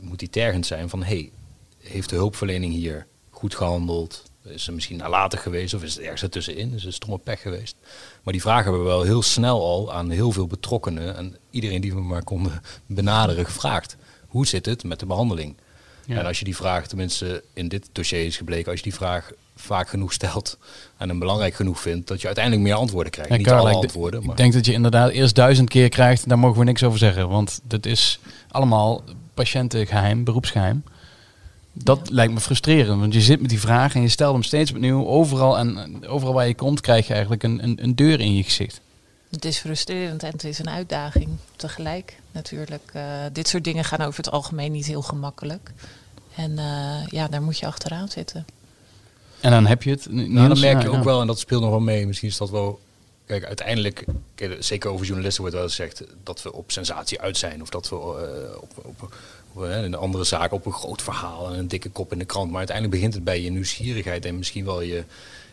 moet 0.00 0.18
die 0.18 0.30
tergend 0.30 0.66
zijn 0.66 0.88
van: 0.88 1.02
hey, 1.02 1.30
heeft 1.82 2.08
de 2.08 2.16
hulpverlening 2.16 2.72
hier 2.72 3.06
goed 3.30 3.54
gehandeld? 3.54 4.22
Is 4.44 4.66
er 4.66 4.72
misschien 4.72 4.96
nalatig 4.96 5.42
geweest 5.42 5.74
of 5.74 5.82
is 5.82 5.94
het 5.94 6.02
ergens 6.02 6.22
ertussenin? 6.22 6.74
Is 6.74 6.84
het 6.84 6.94
stomme 6.94 7.18
pech 7.18 7.40
geweest? 7.40 7.76
Maar 8.22 8.32
die 8.32 8.42
vragen 8.42 8.62
hebben 8.64 8.82
we 8.82 8.88
wel 8.88 9.02
heel 9.02 9.22
snel 9.22 9.62
al 9.62 9.92
aan 9.92 10.10
heel 10.10 10.32
veel 10.32 10.46
betrokkenen 10.46 11.16
en 11.16 11.36
iedereen 11.50 11.80
die 11.80 11.94
we 11.94 12.00
maar 12.00 12.24
konden 12.24 12.62
benaderen 12.86 13.44
gevraagd. 13.44 13.96
Hoe 14.26 14.46
zit 14.46 14.66
het 14.66 14.84
met 14.84 15.00
de 15.00 15.06
behandeling? 15.06 15.56
Ja. 16.06 16.18
En 16.18 16.26
als 16.26 16.38
je 16.38 16.44
die 16.44 16.56
vraag, 16.56 16.86
tenminste 16.86 17.44
in 17.52 17.68
dit 17.68 17.88
dossier 17.92 18.24
is 18.24 18.36
gebleken, 18.36 18.70
als 18.70 18.76
je 18.78 18.84
die 18.84 18.94
vraag 18.94 19.30
vaak 19.56 19.88
genoeg 19.88 20.12
stelt 20.12 20.58
en 20.96 21.08
hem 21.08 21.18
belangrijk 21.18 21.54
genoeg 21.54 21.80
vindt, 21.80 22.08
dat 22.08 22.20
je 22.20 22.26
uiteindelijk 22.26 22.64
meer 22.64 22.74
antwoorden 22.74 23.12
krijgt. 23.12 23.30
Ja, 23.30 23.36
Niet 23.36 23.50
alle 23.50 23.72
antwoorden, 23.72 24.20
maar 24.20 24.30
Ik 24.30 24.36
denk 24.36 24.52
dat 24.52 24.66
je 24.66 24.72
inderdaad 24.72 25.10
eerst 25.10 25.34
duizend 25.34 25.68
keer 25.68 25.88
krijgt, 25.88 26.28
daar 26.28 26.38
mogen 26.38 26.58
we 26.58 26.64
niks 26.64 26.82
over 26.82 26.98
zeggen. 26.98 27.28
Want 27.28 27.60
dat 27.64 27.86
is 27.86 28.18
allemaal 28.48 29.04
patiëntengeheim, 29.34 30.24
beroepsgeheim. 30.24 30.84
Dat 31.72 32.10
lijkt 32.10 32.32
me 32.32 32.40
frustrerend, 32.40 33.00
want 33.00 33.14
je 33.14 33.20
zit 33.20 33.40
met 33.40 33.50
die 33.50 33.60
vraag 33.60 33.94
en 33.94 34.02
je 34.02 34.08
stelt 34.08 34.32
hem 34.32 34.42
steeds 34.42 34.72
opnieuw. 34.72 35.06
Overal 35.06 35.58
en 35.58 36.06
overal 36.06 36.34
waar 36.34 36.46
je 36.46 36.54
komt 36.54 36.80
krijg 36.80 37.06
je 37.06 37.12
eigenlijk 37.12 37.42
een, 37.42 37.62
een, 37.62 37.82
een 37.82 37.96
deur 37.96 38.20
in 38.20 38.34
je 38.34 38.42
gezicht. 38.42 38.80
Het 39.30 39.44
is 39.44 39.58
frustrerend 39.58 40.22
en 40.22 40.30
het 40.30 40.44
is 40.44 40.58
een 40.58 40.70
uitdaging 40.70 41.28
tegelijk 41.56 42.16
natuurlijk. 42.32 42.90
Eh, 42.92 43.04
dit 43.32 43.48
soort 43.48 43.64
dingen 43.64 43.84
gaan 43.84 44.00
over 44.00 44.16
het 44.16 44.30
algemeen 44.30 44.72
niet 44.72 44.86
heel 44.86 45.02
gemakkelijk. 45.02 45.72
En 46.34 46.58
eh, 46.58 47.06
ja, 47.06 47.28
daar 47.28 47.42
moet 47.42 47.58
je 47.58 47.66
achteraan 47.66 48.08
zitten. 48.08 48.46
En 49.40 49.50
dan 49.50 49.66
heb 49.66 49.82
je 49.82 49.90
het. 49.90 50.06
Nou, 50.10 50.48
dan 50.48 50.60
merk 50.60 50.82
je 50.82 50.90
ook 50.90 51.04
wel, 51.04 51.20
en 51.20 51.26
dat 51.26 51.38
speelt 51.38 51.62
nog 51.62 51.70
wel 51.70 51.80
mee, 51.80 52.06
misschien 52.06 52.28
is 52.28 52.36
dat 52.36 52.50
wel... 52.50 52.80
Kijk, 53.26 53.44
uiteindelijk, 53.44 54.04
kijk, 54.34 54.56
zeker 54.58 54.90
over 54.90 55.06
journalisten 55.06 55.40
wordt 55.40 55.56
wel 55.56 55.64
eens 55.64 55.76
gezegd 55.76 56.04
dat 56.22 56.42
we 56.42 56.52
op 56.52 56.70
sensatie 56.70 57.20
uit 57.20 57.36
zijn. 57.36 57.62
Of 57.62 57.68
dat 57.68 57.88
we 57.88 57.96
eh, 57.96 58.62
op, 58.62 58.72
op, 58.84 59.14
eh, 59.56 59.82
een 59.82 59.94
andere 59.94 60.24
zaak 60.24 60.52
op 60.52 60.66
een 60.66 60.72
groot 60.72 61.02
verhaal 61.02 61.52
en 61.52 61.58
een 61.58 61.68
dikke 61.68 61.90
kop 61.90 62.12
in 62.12 62.18
de 62.18 62.24
krant. 62.24 62.48
Maar 62.48 62.58
uiteindelijk 62.58 62.96
begint 62.96 63.14
het 63.14 63.24
bij 63.24 63.40
je 63.40 63.50
nieuwsgierigheid 63.50 64.24
en 64.24 64.38
misschien 64.38 64.64
wel 64.64 64.80
je, 64.80 65.04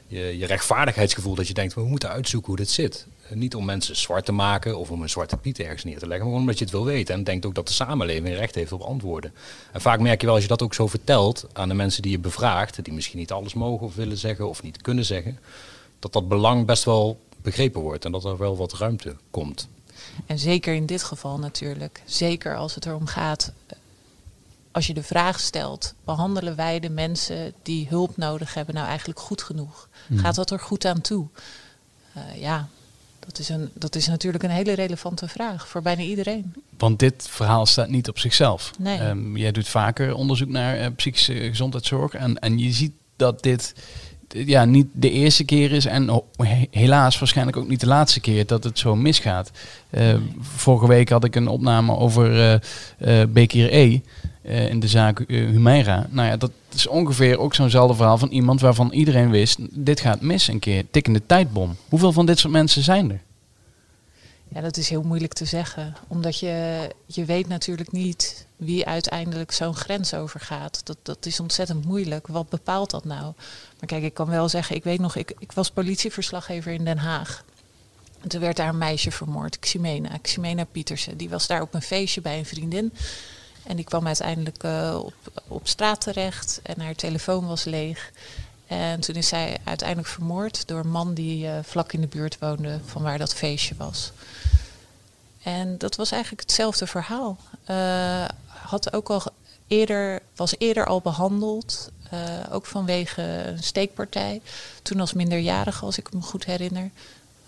je, 0.08 0.38
je 0.38 0.46
rechtvaardigheidsgevoel. 0.46 1.36
Dat 1.36 1.48
je 1.48 1.53
denkt, 1.53 1.74
we 1.74 1.82
moeten 1.82 2.10
uitzoeken 2.10 2.48
hoe 2.50 2.58
dit 2.58 2.70
zit. 2.70 3.08
Eh, 3.29 3.36
Niet 3.36 3.56
om 3.56 3.65
mensen 3.65 3.96
zwart 3.96 4.25
te 4.25 4.32
maken 4.32 4.77
of 4.77 4.91
om 4.91 5.01
een 5.01 5.10
zwarte 5.10 5.38
piet 5.38 5.60
ergens 5.60 5.84
neer 5.84 6.00
te 6.00 6.08
leggen. 6.08 6.29
Maar 6.29 6.39
omdat 6.39 6.58
je 6.58 6.63
het 6.63 6.74
wil 6.74 6.86
weten. 6.86 7.15
En 7.15 7.24
denkt 7.24 7.46
ook 7.46 7.56
dat 7.56 7.68
de 7.68 7.74
samenleving 7.74 8.36
recht 8.36 8.56
heeft 8.56 8.72
op 8.72 8.82
antwoorden. 8.82 9.34
En 9.72 9.82
vaak 9.82 10.00
merk 10.00 10.20
je 10.20 10.25
wel 10.25 10.36
als 10.36 10.44
je 10.44 10.50
dat 10.50 10.62
ook 10.63 10.74
zo 10.74 10.88
vertelt 10.88 11.48
aan 11.53 11.68
de 11.68 11.75
mensen 11.75 12.01
die 12.01 12.12
je 12.12 12.20
bevraagt. 12.20 12.84
Die 12.84 12.94
misschien 12.94 13.20
niet 13.20 13.32
alles 13.32 13.53
mogen 13.53 13.86
of 13.86 13.96
willen 13.96 14.18
zeggen 14.18 14.50
of 14.50 14.63
niet 14.63 14.82
kunnen 14.82 15.06
zeggen. 15.06 15.39
Dat 16.00 16.13
dat 16.13 16.27
belang 16.27 16.65
best 16.65 16.84
wel 16.84 17.20
begrepen 17.41 17.82
wordt. 17.82 18.06
En 18.06 18.12
dat 18.12 18.25
er 18.25 18.38
wel 18.38 18.58
wat 18.58 18.74
ruimte 18.74 19.15
komt. 19.32 19.68
En 20.25 20.39
zeker 20.39 20.74
in 20.74 20.86
dit 20.86 21.03
geval 21.03 21.38
natuurlijk. 21.39 22.01
Zeker 22.06 22.56
als 22.56 22.75
het 22.75 22.86
erom 22.86 23.06
gaat. 23.06 23.51
Als 24.71 24.88
je 24.88 24.93
de 24.93 25.03
vraag 25.03 25.39
stelt, 25.39 25.93
behandelen 26.03 26.55
wij 26.55 26.79
de 26.79 26.89
mensen 26.89 27.53
die 27.61 27.88
hulp 27.88 28.17
nodig 28.17 28.53
hebben 28.53 28.75
nou 28.75 28.88
eigenlijk 28.88 29.19
goed 29.19 29.41
genoeg? 29.43 29.89
Gaat 30.15 30.35
dat 30.35 30.51
er 30.51 30.59
goed 30.59 30.85
aan 30.85 31.01
toe? 31.01 31.27
Eh, 32.13 32.41
ja, 32.41 32.67
dat 33.19 33.39
is, 33.39 33.49
een, 33.49 33.69
dat 33.73 33.95
is 33.95 34.07
natuurlijk 34.07 34.43
een 34.43 34.49
hele 34.49 34.73
relevante 34.73 35.27
vraag 35.27 35.67
voor 35.67 35.81
bijna 35.81 36.01
iedereen. 36.01 36.53
Want 36.77 36.99
dit 36.99 37.27
verhaal 37.29 37.65
staat 37.65 37.89
niet 37.89 38.09
op 38.09 38.19
zichzelf. 38.19 38.71
Nee. 38.79 38.99
Ehm, 38.99 39.38
jij 39.38 39.51
doet 39.51 39.67
vaker 39.67 40.13
onderzoek 40.13 40.49
naar 40.49 40.77
eh, 40.77 40.88
psychische 40.95 41.33
gezondheidszorg. 41.33 42.13
En, 42.13 42.39
en 42.39 42.57
je 42.57 42.71
ziet 42.71 42.93
dat 43.15 43.43
dit 43.43 43.73
ja, 44.33 44.65
niet 44.65 44.88
de 44.91 45.12
eerste 45.12 45.43
keer 45.43 45.71
is 45.71 45.86
en 45.86 46.21
helaas 46.71 47.19
waarschijnlijk 47.19 47.57
ook 47.57 47.67
niet 47.67 47.79
de 47.79 47.88
laatste 47.88 48.19
keer 48.19 48.45
dat 48.45 48.63
het 48.63 48.79
zo 48.79 48.95
misgaat. 48.95 49.51
Uh, 49.91 50.13
vorige 50.41 50.88
week 50.88 51.09
had 51.09 51.24
ik 51.24 51.36
een 51.36 51.48
opname 51.48 51.95
over 51.95 52.36
uh, 52.36 52.53
uh, 53.21 53.25
Bekir 53.29 53.74
E. 53.74 54.00
in 54.69 54.79
de 54.79 54.88
zaak 54.88 55.24
Humeira. 55.27 56.07
Nou 56.09 56.27
ja, 56.27 56.38
dat 56.38 56.51
is 56.74 56.88
ongeveer 56.88 57.39
ook 57.39 57.55
zo'nzelfde 57.55 57.95
verhaal 57.95 58.17
van 58.17 58.29
iemand 58.29 58.62
waarvan 58.62 58.91
iedereen 58.91 59.29
wist, 59.29 59.59
dit 59.71 60.00
gaat 60.00 60.21
mis 60.21 60.48
een 60.48 60.59
keer, 60.59 60.83
tikkende 60.91 61.21
tijdbom. 61.25 61.75
Hoeveel 61.89 62.12
van 62.12 62.25
dit 62.25 62.39
soort 62.39 62.53
mensen 62.53 62.83
zijn 62.83 63.12
er? 63.12 63.19
Ja, 64.53 64.62
dat 64.62 64.77
is 64.77 64.89
heel 64.89 65.01
moeilijk 65.01 65.34
te 65.34 65.46
zeggen. 65.46 65.96
Omdat 66.08 66.39
je, 66.39 66.89
je 67.06 67.25
weet 67.25 67.48
natuurlijk 67.48 67.91
niet 67.91 68.46
wie 68.56 68.86
uiteindelijk 68.86 69.51
zo'n 69.51 69.75
grens 69.75 70.13
overgaat. 70.13 70.82
Dat, 70.84 70.98
dat 71.01 71.25
is 71.25 71.39
ontzettend 71.39 71.86
moeilijk. 71.86 72.27
Wat 72.27 72.50
bepaalt 72.50 72.89
dat 72.89 73.06
nou? 73.06 73.34
Maar 73.79 73.88
kijk, 73.88 74.03
ik 74.03 74.13
kan 74.13 74.29
wel 74.29 74.50
zeggen, 74.50 74.75
ik 74.75 74.84
weet 74.84 75.00
nog, 75.00 75.15
ik, 75.15 75.34
ik 75.39 75.51
was 75.51 75.72
politieverslaggever 75.72 76.72
in 76.72 76.86
Den 76.86 76.98
Haag. 76.98 77.44
En 78.22 78.29
toen 78.29 78.41
werd 78.41 78.58
daar 78.58 78.70
een 78.70 78.77
meisje 78.77 79.12
vermoord, 79.12 79.60
Ximena, 79.60 80.18
Ximena 80.22 80.63
Pietersen. 80.63 81.18
Die 81.18 81.29
was 81.29 81.48
daar 81.48 81.62
op 81.62 81.74
een 81.74 81.82
feestje 81.82 82.22
bij 82.22 82.38
een 82.38 82.46
vriendin. 82.46 82.94
En 83.63 83.75
die 83.75 83.86
kwam 83.86 84.08
uiteindelijk 84.08 84.63
uh, 84.63 85.00
op, 85.03 85.13
op 85.48 85.68
straat 85.68 86.01
terecht 86.01 86.60
en 86.63 86.82
haar 86.82 86.96
telefoon 86.96 87.48
was 87.48 87.63
leeg. 87.63 88.12
En 88.69 88.99
toen 88.99 89.15
is 89.15 89.27
zij 89.27 89.57
uiteindelijk 89.63 90.07
vermoord 90.07 90.67
door 90.67 90.79
een 90.79 90.91
man 90.91 91.13
die 91.13 91.45
uh, 91.45 91.53
vlak 91.61 91.93
in 91.93 92.01
de 92.01 92.07
buurt 92.07 92.39
woonde 92.39 92.79
van 92.85 93.01
waar 93.01 93.17
dat 93.17 93.33
feestje 93.33 93.75
was. 93.77 94.11
En 95.43 95.77
dat 95.77 95.95
was 95.95 96.11
eigenlijk 96.11 96.41
hetzelfde 96.41 96.88
verhaal. 96.88 97.38
Uh, 97.69 98.25
had 98.45 98.93
ook 98.93 99.09
al 99.09 99.21
eerder, 99.67 100.21
was 100.35 100.55
eerder 100.57 100.85
al 100.85 101.01
behandeld, 101.01 101.91
uh, 102.13 102.19
ook 102.51 102.65
vanwege 102.65 103.21
een 103.21 103.63
steekpartij. 103.63 104.41
Toen 104.81 104.99
als 104.99 105.13
minderjarige, 105.13 105.85
als 105.85 105.97
ik 105.97 106.13
me 106.13 106.21
goed 106.21 106.45
herinner. 106.45 106.89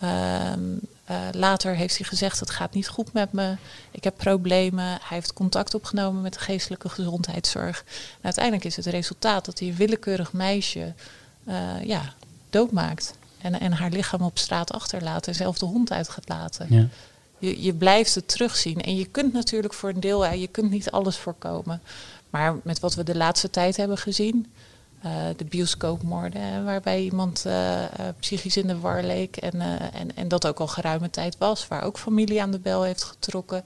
Uh, 0.04 1.28
later 1.32 1.76
heeft 1.76 1.98
hij 1.98 2.08
gezegd: 2.08 2.40
Het 2.40 2.50
gaat 2.50 2.74
niet 2.74 2.88
goed 2.88 3.14
met 3.14 3.32
me, 3.34 3.56
ik 3.92 4.04
heb 4.04 4.18
problemen. 4.18 4.86
Hij 4.86 5.00
heeft 5.08 5.34
contact 5.34 5.74
opgenomen 5.74 6.22
met 6.22 6.34
de 6.34 6.40
geestelijke 6.40 6.90
gezondheidszorg. 6.90 7.84
En 7.88 8.24
uiteindelijk 8.24 8.66
is 8.66 8.76
het 8.76 8.86
resultaat 8.86 9.46
dat 9.46 9.60
hij 9.60 9.68
een 9.68 9.76
willekeurig 9.76 10.34
meisje 10.34 10.94
uh, 11.48 11.84
ja, 11.84 12.14
doodmaakt. 12.50 13.14
En, 13.42 13.60
en 13.60 13.72
haar 13.72 13.90
lichaam 13.90 14.22
op 14.22 14.38
straat 14.38 14.72
achterlaat 14.72 15.28
en 15.28 15.36
zelf 15.36 15.58
de 15.58 15.66
hond 15.66 15.92
uit 15.92 16.10
gaat 16.10 16.30
laten. 16.30 16.66
Ja 16.70 16.88
je, 17.42 17.64
je 17.64 17.74
blijft 17.74 18.16
het 18.16 18.28
terugzien. 18.28 18.82
En 18.82 18.96
je 18.96 19.06
kunt 19.06 19.34
natuurlijk 19.34 19.74
voor 19.74 19.90
een 19.90 20.00
deel, 20.00 20.34
je 20.34 20.48
kunt 20.48 20.72
niet 20.72 20.92
alles 20.92 21.18
voorkomen. 21.18 21.82
Maar 22.30 22.56
met 22.64 22.80
wat 22.80 22.96
we 22.96 23.04
de 23.04 23.16
laatste 23.16 23.50
tijd 23.50 23.78
hebben 23.78 23.98
gezien, 23.98 24.52
de 25.38 25.46
bioscoopmoorden, 25.50 26.66
waarbij 26.66 27.04
iemand 27.04 27.44
uh, 27.48 27.84
psychisch 28.20 28.58
in 28.58 28.68
de 28.68 28.80
war 28.80 29.04
leek 29.04 29.38
en, 29.38 29.62
en, 29.94 30.16
en 30.16 30.28
dat 30.28 30.48
ook 30.48 30.60
al 30.60 30.68
geruime 30.68 31.10
tijd 31.10 31.38
was, 31.38 31.68
waar 31.68 31.84
ook 31.84 31.98
familie 31.98 32.42
aan 32.42 32.52
de 32.52 32.60
bel 32.60 32.84
heeft 32.84 33.04
getrokken. 33.04 33.64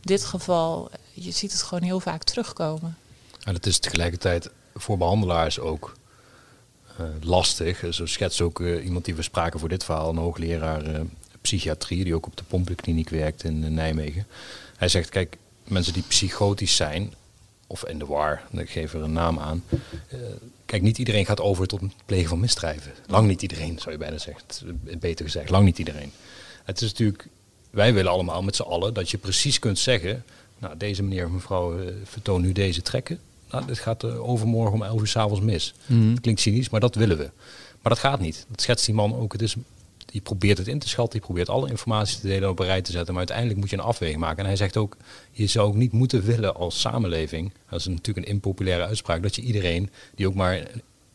Dit 0.00 0.24
geval, 0.24 0.90
je 1.12 1.30
ziet 1.30 1.52
het 1.52 1.62
gewoon 1.62 1.84
heel 1.84 2.00
vaak 2.00 2.22
terugkomen. 2.22 2.96
En 3.42 3.54
het 3.54 3.66
is 3.66 3.78
tegelijkertijd 3.78 4.50
voor 4.74 4.98
behandelaars 4.98 5.58
ook 5.58 5.96
lastig. 7.20 7.84
Zo 7.90 8.06
schetst 8.06 8.40
ook 8.40 8.60
iemand 8.60 9.04
die 9.04 9.14
we 9.14 9.22
spraken 9.22 9.60
voor 9.60 9.68
dit 9.68 9.84
verhaal, 9.84 10.08
een 10.08 10.16
hoogleraar 10.16 10.82
psychiatrie, 11.46 12.04
die 12.04 12.14
ook 12.14 12.26
op 12.26 12.36
de 12.36 12.44
Pompenkliniek 12.44 13.08
werkt 13.08 13.44
in 13.44 13.64
eh, 13.64 13.70
Nijmegen. 13.70 14.26
Hij 14.76 14.88
zegt, 14.88 15.08
kijk, 15.08 15.36
mensen 15.64 15.92
die 15.92 16.02
psychotisch 16.02 16.76
zijn, 16.76 17.14
of 17.66 17.84
in 17.84 17.98
de 17.98 18.06
war, 18.06 18.42
ik 18.50 18.70
geef 18.70 18.94
er 18.94 19.02
een 19.02 19.12
naam 19.12 19.38
aan. 19.38 19.62
Kijk, 20.66 20.82
niet 20.82 20.98
iedereen 20.98 21.26
gaat 21.26 21.40
over 21.40 21.66
tot 21.66 21.80
het 21.80 21.92
plegen 22.04 22.28
van 22.28 22.40
misdrijven. 22.40 22.92
Lang 23.06 23.28
niet 23.28 23.42
iedereen, 23.42 23.78
zou 23.78 23.90
je 23.90 23.98
bijna 23.98 24.18
zeggen. 24.18 24.44
Beter 24.98 25.24
gezegd, 25.24 25.50
lang 25.50 25.64
niet 25.64 25.78
iedereen. 25.78 26.12
Het 26.64 26.80
is 26.80 26.90
natuurlijk, 26.90 27.28
wij 27.70 27.94
willen 27.94 28.12
allemaal 28.12 28.42
met 28.42 28.56
z'n 28.56 28.62
allen 28.62 28.94
dat 28.94 29.10
je 29.10 29.18
precies 29.18 29.58
kunt 29.58 29.78
zeggen, 29.78 30.24
nou, 30.58 30.76
deze 30.76 31.02
meneer 31.02 31.24
of 31.24 31.30
mevrouw 31.30 31.78
uh, 31.78 31.90
vertoont 32.04 32.44
nu 32.44 32.52
deze 32.52 32.82
trekken. 32.82 33.20
Nou, 33.50 33.66
dit 33.66 33.78
gaat 33.78 34.04
uh, 34.04 34.28
overmorgen 34.28 34.74
om 34.74 34.82
11 34.82 35.00
uur 35.00 35.06
s'avonds 35.06 35.40
mis. 35.40 35.74
Mm 35.86 36.20
klinkt 36.20 36.40
cynisch, 36.40 36.68
maar 36.68 36.80
dat 36.80 36.94
willen 36.94 37.18
we. 37.18 37.30
Maar 37.82 37.92
dat 37.92 37.98
gaat 37.98 38.20
niet. 38.20 38.46
Dat 38.48 38.60
schetst 38.60 38.86
die 38.86 38.94
man 38.94 39.14
ook. 39.14 39.32
Het 39.32 39.42
is 39.42 39.56
die 40.16 40.24
probeert 40.24 40.58
het 40.58 40.68
in 40.68 40.78
te 40.78 40.88
schatten, 40.88 41.18
die 41.18 41.26
probeert 41.26 41.48
alle 41.48 41.68
informatie 41.68 42.20
te 42.20 42.26
delen 42.26 42.48
op 42.48 42.58
een 42.58 42.66
rij 42.66 42.82
te 42.82 42.92
zetten, 42.92 43.08
maar 43.08 43.18
uiteindelijk 43.18 43.58
moet 43.58 43.70
je 43.70 43.76
een 43.76 43.82
afweging 43.82 44.20
maken. 44.20 44.38
En 44.38 44.46
hij 44.46 44.56
zegt 44.56 44.76
ook, 44.76 44.96
je 45.30 45.46
zou 45.46 45.68
ook 45.68 45.74
niet 45.74 45.92
moeten 45.92 46.22
willen 46.24 46.54
als 46.54 46.80
samenleving, 46.80 47.52
dat 47.70 47.80
is 47.80 47.86
natuurlijk 47.86 48.26
een 48.26 48.32
impopulaire 48.32 48.86
uitspraak, 48.86 49.22
dat 49.22 49.36
je 49.36 49.42
iedereen 49.42 49.90
die 50.14 50.26
ook 50.26 50.34
maar 50.34 50.62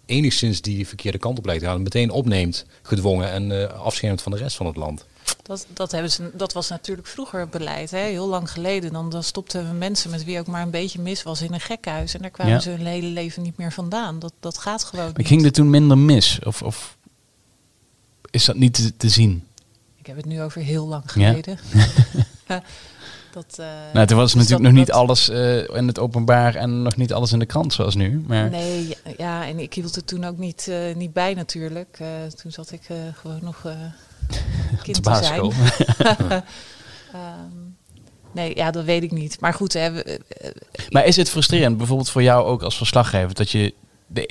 enigszins 0.06 0.62
die 0.62 0.88
verkeerde 0.88 1.18
kant 1.18 1.38
op 1.38 1.46
lijkt 1.46 1.62
te 1.62 1.68
gaan, 1.68 1.82
meteen 1.82 2.12
opneemt, 2.12 2.66
gedwongen 2.82 3.30
en 3.30 3.50
uh, 3.50 3.66
afschermt 3.66 4.22
van 4.22 4.32
de 4.32 4.38
rest 4.38 4.56
van 4.56 4.66
het 4.66 4.76
land. 4.76 5.06
Dat, 5.44 5.68
dat, 5.74 5.92
hebben 5.92 6.12
ze, 6.12 6.32
dat 6.34 6.54
was 6.54 6.70
natuurlijk 6.70 7.08
vroeger 7.08 7.50
beleid, 7.50 7.92
hè? 7.92 8.00
heel 8.00 8.28
lang 8.28 8.52
geleden. 8.52 8.94
Dan, 8.94 9.10
dan 9.10 9.24
stopten 9.24 9.68
we 9.68 9.74
mensen 9.74 10.10
met 10.10 10.24
wie 10.24 10.40
ook 10.40 10.48
maar 10.48 10.62
een 10.62 10.70
beetje 10.70 11.02
mis 11.02 11.24
was 11.24 11.42
in 11.42 11.54
een 11.54 11.60
gekhuis. 11.60 12.14
En 12.14 12.22
daar 12.22 12.30
kwamen 12.30 12.62
ze 12.62 12.70
hun 12.70 12.86
hele 12.86 13.08
leven 13.08 13.44
niet 13.44 13.58
meer 13.58 13.72
vandaan. 13.72 14.20
Dat, 14.20 14.34
dat 14.40 14.58
gaat 14.58 14.84
gewoon. 14.84 15.06
Maar 15.06 15.18
niet. 15.18 15.28
ging 15.28 15.46
er 15.46 15.52
toen 15.52 15.70
minder 15.70 15.98
mis? 15.98 16.40
Of, 16.44 16.62
of 16.62 16.98
is 18.32 18.46
dat 18.46 18.56
niet 18.56 18.74
te, 18.74 18.98
te, 18.98 19.10
zien? 19.10 19.44
Ik 19.98 20.06
heb 20.06 20.16
het 20.16 20.26
nu 20.26 20.42
over 20.42 20.62
heel 20.62 20.88
lang 20.88 21.12
geleden. 21.12 21.58
Ja? 22.48 22.64
dat, 23.32 23.58
uh, 23.60 23.66
nou, 23.94 24.08
toen 24.08 24.18
was 24.18 24.32
dus 24.32 24.42
natuurlijk 24.42 24.70
nog 24.70 24.80
niet 24.80 24.92
alles 24.92 25.30
uh, 25.30 25.58
in 25.58 25.88
het 25.88 26.00
openbaar 26.00 26.56
en 26.56 26.82
nog 26.82 26.96
niet 26.96 27.14
alles 27.14 27.32
in 27.32 27.40
de 27.40 27.46
krant 27.46 27.74
zoals 27.74 27.96
nu. 27.96 28.24
Maar 28.28 28.50
nee, 28.50 28.98
ja, 29.18 29.46
en 29.46 29.60
ik 29.60 29.74
hield 29.74 29.96
het 29.96 30.08
toen 30.08 30.24
ook 30.24 30.38
niet, 30.38 30.68
uh, 30.70 30.96
niet 30.96 31.14
bij 31.14 31.34
natuurlijk. 31.34 32.00
toen 32.42 32.52
zat 32.52 32.72
ik 32.72 32.82
gewoon 33.14 33.40
nog 33.42 33.62
kind 34.84 35.04
te 35.04 35.16
zijn. 35.16 35.44
um, 35.44 35.52
nee, 38.32 38.56
ja, 38.56 38.72
dat 38.72 38.84
weet 38.84 39.04
ik 39.04 39.12
niet. 39.12 39.40
Maar 39.40 39.54
goed, 39.54 39.74
hè, 39.74 39.92
maar 40.90 41.06
is 41.06 41.16
het 41.16 41.30
frustrerend, 41.30 41.78
bijvoorbeeld 41.78 42.10
voor 42.10 42.24
jou 42.24 42.46
ook 42.46 42.64
als 42.64 42.78
verslaggever, 42.78 43.34
dat 43.34 43.52
je 43.52 43.74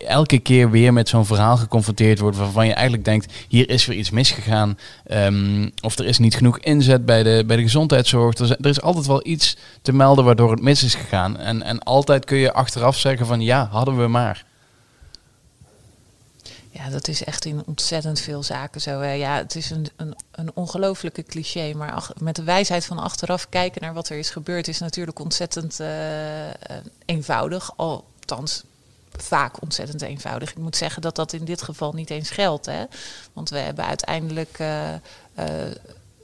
elke 0.06 0.38
keer 0.38 0.70
weer 0.70 0.92
met 0.92 1.08
zo'n 1.08 1.26
verhaal 1.26 1.56
geconfronteerd 1.56 2.18
wordt 2.18 2.36
waarvan 2.36 2.66
je 2.66 2.72
eigenlijk 2.72 3.04
denkt, 3.04 3.32
hier 3.48 3.70
is 3.70 3.86
weer 3.86 3.96
iets 3.96 4.10
misgegaan. 4.10 4.78
Um, 5.10 5.70
of 5.80 5.98
er 5.98 6.06
is 6.06 6.18
niet 6.18 6.34
genoeg 6.34 6.58
inzet 6.58 7.06
bij 7.06 7.22
de, 7.22 7.44
bij 7.46 7.56
de 7.56 7.62
gezondheidszorg. 7.62 8.38
Er 8.38 8.66
is, 8.66 8.80
altijd 8.80 9.06
wel 9.06 9.26
iets 9.26 9.56
te 9.82 9.92
melden 9.92 10.24
waardoor 10.24 10.50
het 10.50 10.62
mis 10.62 10.82
is 10.84 10.94
gegaan. 10.94 11.38
En, 11.38 11.62
en 11.62 11.78
altijd 11.78 12.24
kun 12.24 12.38
je 12.38 12.52
achteraf 12.52 12.98
zeggen 12.98 13.26
van 13.26 13.40
ja, 13.40 13.68
hadden 13.70 13.98
we 13.98 14.06
maar. 14.06 14.44
Ja, 16.70 16.90
dat 16.90 17.08
is 17.08 17.24
echt 17.24 17.44
in 17.44 17.62
ontzettend 17.66 18.20
veel 18.20 18.42
zaken 18.42 18.80
zo. 18.80 19.02
Ja, 19.02 19.36
het 19.36 19.54
is 19.54 19.70
een, 19.70 19.86
een, 19.96 20.14
een 20.32 20.50
ongelofelijke 20.54 21.22
cliché, 21.22 21.72
maar 21.74 22.10
met 22.18 22.36
de 22.36 22.42
wijsheid 22.42 22.84
van 22.84 22.98
achteraf 22.98 23.48
kijken 23.48 23.82
naar 23.82 23.94
wat 23.94 24.08
er 24.08 24.18
is 24.18 24.30
gebeurd 24.30 24.68
is 24.68 24.78
natuurlijk 24.78 25.18
ontzettend 25.18 25.80
uh, 25.80 25.88
eenvoudig. 27.04 27.70
Althans, 27.76 28.62
vaak 29.22 29.62
ontzettend 29.62 30.02
eenvoudig. 30.02 30.50
Ik 30.50 30.58
moet 30.58 30.76
zeggen 30.76 31.02
dat 31.02 31.16
dat 31.16 31.32
in 31.32 31.44
dit 31.44 31.62
geval 31.62 31.92
niet 31.92 32.10
eens 32.10 32.30
geldt. 32.30 32.66
Hè? 32.66 32.84
Want 33.32 33.50
we 33.50 33.58
hebben 33.58 33.84
uiteindelijk, 33.84 34.58
uh, 34.58 34.92
uh, 34.92 34.96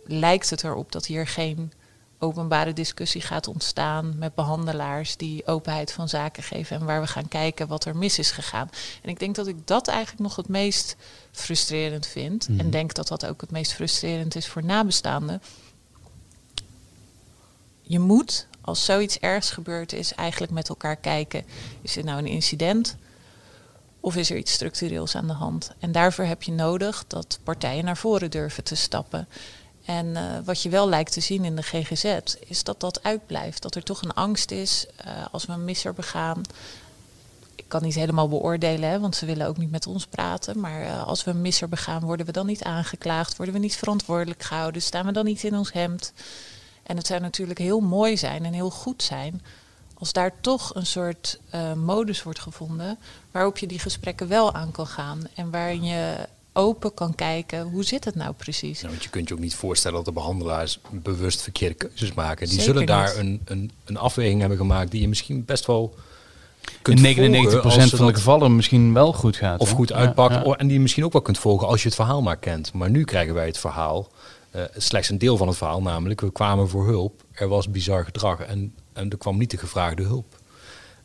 lijkt 0.04 0.50
het 0.50 0.64
erop 0.64 0.92
dat 0.92 1.06
hier 1.06 1.26
geen 1.26 1.72
openbare 2.18 2.72
discussie 2.72 3.20
gaat 3.20 3.48
ontstaan 3.48 4.18
met 4.18 4.34
behandelaars 4.34 5.16
die 5.16 5.46
openheid 5.46 5.92
van 5.92 6.08
zaken 6.08 6.42
geven 6.42 6.76
en 6.76 6.84
waar 6.84 7.00
we 7.00 7.06
gaan 7.06 7.28
kijken 7.28 7.68
wat 7.68 7.84
er 7.84 7.96
mis 7.96 8.18
is 8.18 8.30
gegaan. 8.30 8.70
En 9.02 9.08
ik 9.08 9.18
denk 9.18 9.34
dat 9.34 9.46
ik 9.46 9.66
dat 9.66 9.88
eigenlijk 9.88 10.20
nog 10.20 10.36
het 10.36 10.48
meest 10.48 10.96
frustrerend 11.30 12.06
vind. 12.06 12.46
En 12.46 12.54
mhm. 12.54 12.70
denk 12.70 12.94
dat 12.94 13.08
dat 13.08 13.26
ook 13.26 13.40
het 13.40 13.50
meest 13.50 13.72
frustrerend 13.72 14.34
is 14.34 14.48
voor 14.48 14.64
nabestaanden. 14.64 15.42
Je 17.82 17.98
moet 17.98 18.46
als 18.66 18.84
zoiets 18.84 19.18
ergs 19.18 19.50
gebeurd 19.50 19.92
is, 19.92 20.14
eigenlijk 20.14 20.52
met 20.52 20.68
elkaar 20.68 20.96
kijken. 20.96 21.44
Is 21.82 21.92
dit 21.92 22.04
nou 22.04 22.18
een 22.18 22.26
incident? 22.26 22.96
Of 24.00 24.16
is 24.16 24.30
er 24.30 24.36
iets 24.36 24.52
structureels 24.52 25.14
aan 25.16 25.26
de 25.26 25.32
hand? 25.32 25.70
En 25.78 25.92
daarvoor 25.92 26.24
heb 26.24 26.42
je 26.42 26.52
nodig 26.52 27.04
dat 27.06 27.38
partijen 27.42 27.84
naar 27.84 27.96
voren 27.96 28.30
durven 28.30 28.64
te 28.64 28.74
stappen. 28.74 29.28
En 29.84 30.06
uh, 30.06 30.22
wat 30.44 30.62
je 30.62 30.68
wel 30.68 30.88
lijkt 30.88 31.12
te 31.12 31.20
zien 31.20 31.44
in 31.44 31.56
de 31.56 31.62
GGZ, 31.62 32.18
is 32.46 32.64
dat 32.64 32.80
dat 32.80 33.02
uitblijft. 33.02 33.62
Dat 33.62 33.74
er 33.74 33.82
toch 33.82 34.02
een 34.02 34.14
angst 34.14 34.50
is 34.50 34.86
uh, 35.06 35.12
als 35.30 35.46
we 35.46 35.52
een 35.52 35.64
misser 35.64 35.94
begaan. 35.94 36.40
Ik 37.54 37.64
kan 37.68 37.82
niet 37.82 37.94
helemaal 37.94 38.28
beoordelen, 38.28 38.90
hè, 38.90 39.00
want 39.00 39.16
ze 39.16 39.26
willen 39.26 39.46
ook 39.46 39.56
niet 39.56 39.70
met 39.70 39.86
ons 39.86 40.06
praten. 40.06 40.60
Maar 40.60 40.82
uh, 40.82 41.06
als 41.06 41.24
we 41.24 41.30
een 41.30 41.40
misser 41.40 41.68
begaan, 41.68 42.02
worden 42.04 42.26
we 42.26 42.32
dan 42.32 42.46
niet 42.46 42.62
aangeklaagd? 42.62 43.36
Worden 43.36 43.54
we 43.54 43.60
niet 43.60 43.76
verantwoordelijk 43.76 44.42
gehouden? 44.42 44.82
Staan 44.82 45.06
we 45.06 45.12
dan 45.12 45.24
niet 45.24 45.44
in 45.44 45.56
ons 45.56 45.72
hemd? 45.72 46.12
En 46.86 46.96
het 46.96 47.06
zou 47.06 47.20
natuurlijk 47.20 47.58
heel 47.58 47.80
mooi 47.80 48.16
zijn 48.16 48.44
en 48.44 48.52
heel 48.52 48.70
goed 48.70 49.02
zijn 49.02 49.42
als 49.98 50.12
daar 50.12 50.32
toch 50.40 50.74
een 50.74 50.86
soort 50.86 51.40
uh, 51.54 51.72
modus 51.72 52.22
wordt 52.22 52.38
gevonden 52.38 52.98
waarop 53.30 53.58
je 53.58 53.66
die 53.66 53.78
gesprekken 53.78 54.28
wel 54.28 54.54
aan 54.54 54.70
kan 54.70 54.86
gaan 54.86 55.22
en 55.34 55.50
waarin 55.50 55.84
je 55.84 56.14
open 56.52 56.94
kan 56.94 57.14
kijken 57.14 57.62
hoe 57.62 57.84
zit 57.84 58.04
het 58.04 58.14
nou 58.14 58.32
precies. 58.32 58.82
want 58.82 59.02
je 59.02 59.10
kunt 59.10 59.28
je 59.28 59.34
ook 59.34 59.40
niet 59.40 59.54
voorstellen 59.54 59.96
dat 59.96 60.04
de 60.04 60.12
behandelaars 60.12 60.80
bewust 60.90 61.42
verkeerde 61.42 61.74
keuzes 61.74 62.14
maken. 62.14 62.48
Die 62.48 62.60
zullen 62.60 62.86
daar 62.86 63.16
een, 63.16 63.40
een, 63.44 63.70
een 63.84 63.96
afweging 63.96 64.40
hebben 64.40 64.58
gemaakt 64.58 64.90
die 64.90 65.00
je 65.00 65.08
misschien 65.08 65.44
best 65.44 65.66
wel 65.66 65.94
kunt 66.82 67.00
In 67.00 67.16
99% 67.16 67.18
volgen 67.18 67.62
als 67.62 67.88
ze 67.88 67.96
van 67.96 68.06
de 68.06 68.14
gevallen 68.14 68.56
misschien 68.56 68.92
wel 68.92 69.12
goed 69.12 69.36
gaat. 69.36 69.60
Of 69.60 69.70
goed 69.70 69.92
uitpakt. 69.92 70.34
ja. 70.34 70.52
En 70.52 70.66
die 70.66 70.76
je 70.76 70.82
misschien 70.82 71.04
ook 71.04 71.12
wel 71.12 71.22
kunt 71.22 71.38
volgen 71.38 71.66
als 71.66 71.82
je 71.82 71.86
het 71.86 71.96
verhaal 71.96 72.22
maar 72.22 72.36
kent. 72.36 72.72
Maar 72.72 72.90
nu 72.90 73.04
krijgen 73.04 73.34
wij 73.34 73.46
het 73.46 73.58
verhaal. 73.58 74.08
Eh, 74.56 74.62
slechts 74.76 75.08
een 75.08 75.18
deel 75.18 75.36
van 75.36 75.48
het 75.48 75.56
verhaal, 75.56 75.82
namelijk 75.82 76.20
we 76.20 76.32
kwamen 76.32 76.68
voor 76.68 76.86
hulp. 76.86 77.24
Er 77.32 77.48
was 77.48 77.70
bizar 77.70 78.04
gedrag 78.04 78.40
en, 78.40 78.74
en 78.92 79.10
er 79.10 79.18
kwam 79.18 79.38
niet 79.38 79.50
de 79.50 79.56
gevraagde 79.56 80.02
hulp. 80.02 80.38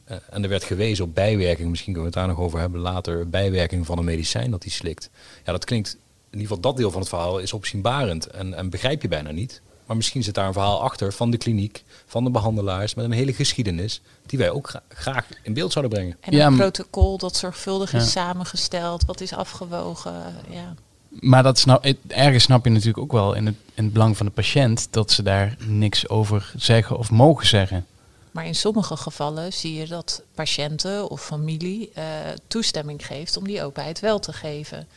Eh, 0.04 0.18
en 0.30 0.44
er 0.44 0.50
werd 0.50 0.64
gewezen 0.64 1.06
op 1.06 1.16
bijwerking, 1.16 1.70
misschien 1.70 1.94
kunnen 1.94 2.12
we 2.12 2.18
het 2.18 2.28
daar 2.28 2.36
nog 2.36 2.46
over 2.46 2.60
hebben 2.60 2.82
later, 2.82 3.30
bijwerking 3.30 3.86
van 3.86 3.98
een 3.98 4.06
medicijn 4.06 4.52
dat 4.52 4.64
hij 4.64 4.72
slikt. 4.72 5.10
Ja, 5.46 5.52
dat 5.52 5.66
klinkt, 5.66 5.94
in 6.30 6.40
ieder 6.40 6.48
geval 6.48 6.60
dat 6.62 6.78
deel 6.78 6.92
van 6.92 7.00
het 7.00 7.10
verhaal 7.10 7.40
is 7.40 7.54
opzienbarend 7.54 8.28
en, 8.28 8.54
en 8.54 8.70
begrijp 8.70 9.02
je 9.02 9.08
bijna 9.08 9.32
niet. 9.32 9.62
Maar 9.86 9.96
misschien 9.96 10.24
zit 10.24 10.36
daar 10.36 10.48
een 10.48 10.54
verhaal 10.54 10.82
achter 10.82 11.14
van 11.14 11.32
de 11.32 11.38
kliniek, 11.38 11.84
van 12.06 12.24
de 12.24 12.30
behandelaars, 12.30 12.94
met 12.94 13.06
een 13.06 13.12
hele 13.12 13.34
geschiedenis 13.34 14.02
die 14.26 14.40
wij 14.40 14.50
ook 14.50 14.68
gra- 14.70 14.84
graag 14.90 15.28
in 15.44 15.54
beeld 15.54 15.72
zouden 15.72 15.94
brengen. 15.94 16.18
En 16.20 16.34
Ja, 16.36 16.46
een 16.48 16.54
m- 16.54 16.58
protocol 16.58 17.18
dat 17.18 17.36
zorgvuldig 17.36 17.92
Ja. 17.92 17.98
is 18.00 18.12
samengesteld, 18.12 19.06
wat 19.06 19.22
is 19.22 19.34
afgewogen. 19.34 20.14
Ja. 20.50 20.74
Maar 21.20 21.44
dat 21.44 21.60
snap, 21.60 21.86
ergens 22.08 22.44
snap 22.44 22.64
je 22.64 22.70
natuurlijk 22.70 22.98
ook 22.98 23.12
wel 23.12 23.34
in 23.34 23.46
het, 23.46 23.56
in 23.74 23.84
het 23.84 23.94
belang 23.94 24.18
van 24.18 24.26
de 24.26 24.32
patiënt 24.32 24.88
dat 24.92 25.12
ze 25.12 25.24
daar 25.24 25.56
niks 25.66 26.10
over 26.10 26.54
zeggen 26.56 26.98
of 26.98 27.12
mogen 27.12 27.48
zeggen. 27.48 27.86
Maar 28.32 28.46
in 28.46 28.56
sommige 28.56 28.96
gevallen 28.98 29.54
zie 29.54 29.74
je 29.74 29.88
dat 29.88 30.22
patiënten 30.36 31.10
of 31.10 31.22
familie 31.26 31.90
eh, 31.94 32.04
toestemming 32.48 33.06
geeft 33.06 33.38
om 33.38 33.44
die 33.44 33.64
openheid 33.64 34.00
wel 34.00 34.20
te 34.20 34.34
geven. 34.34 34.88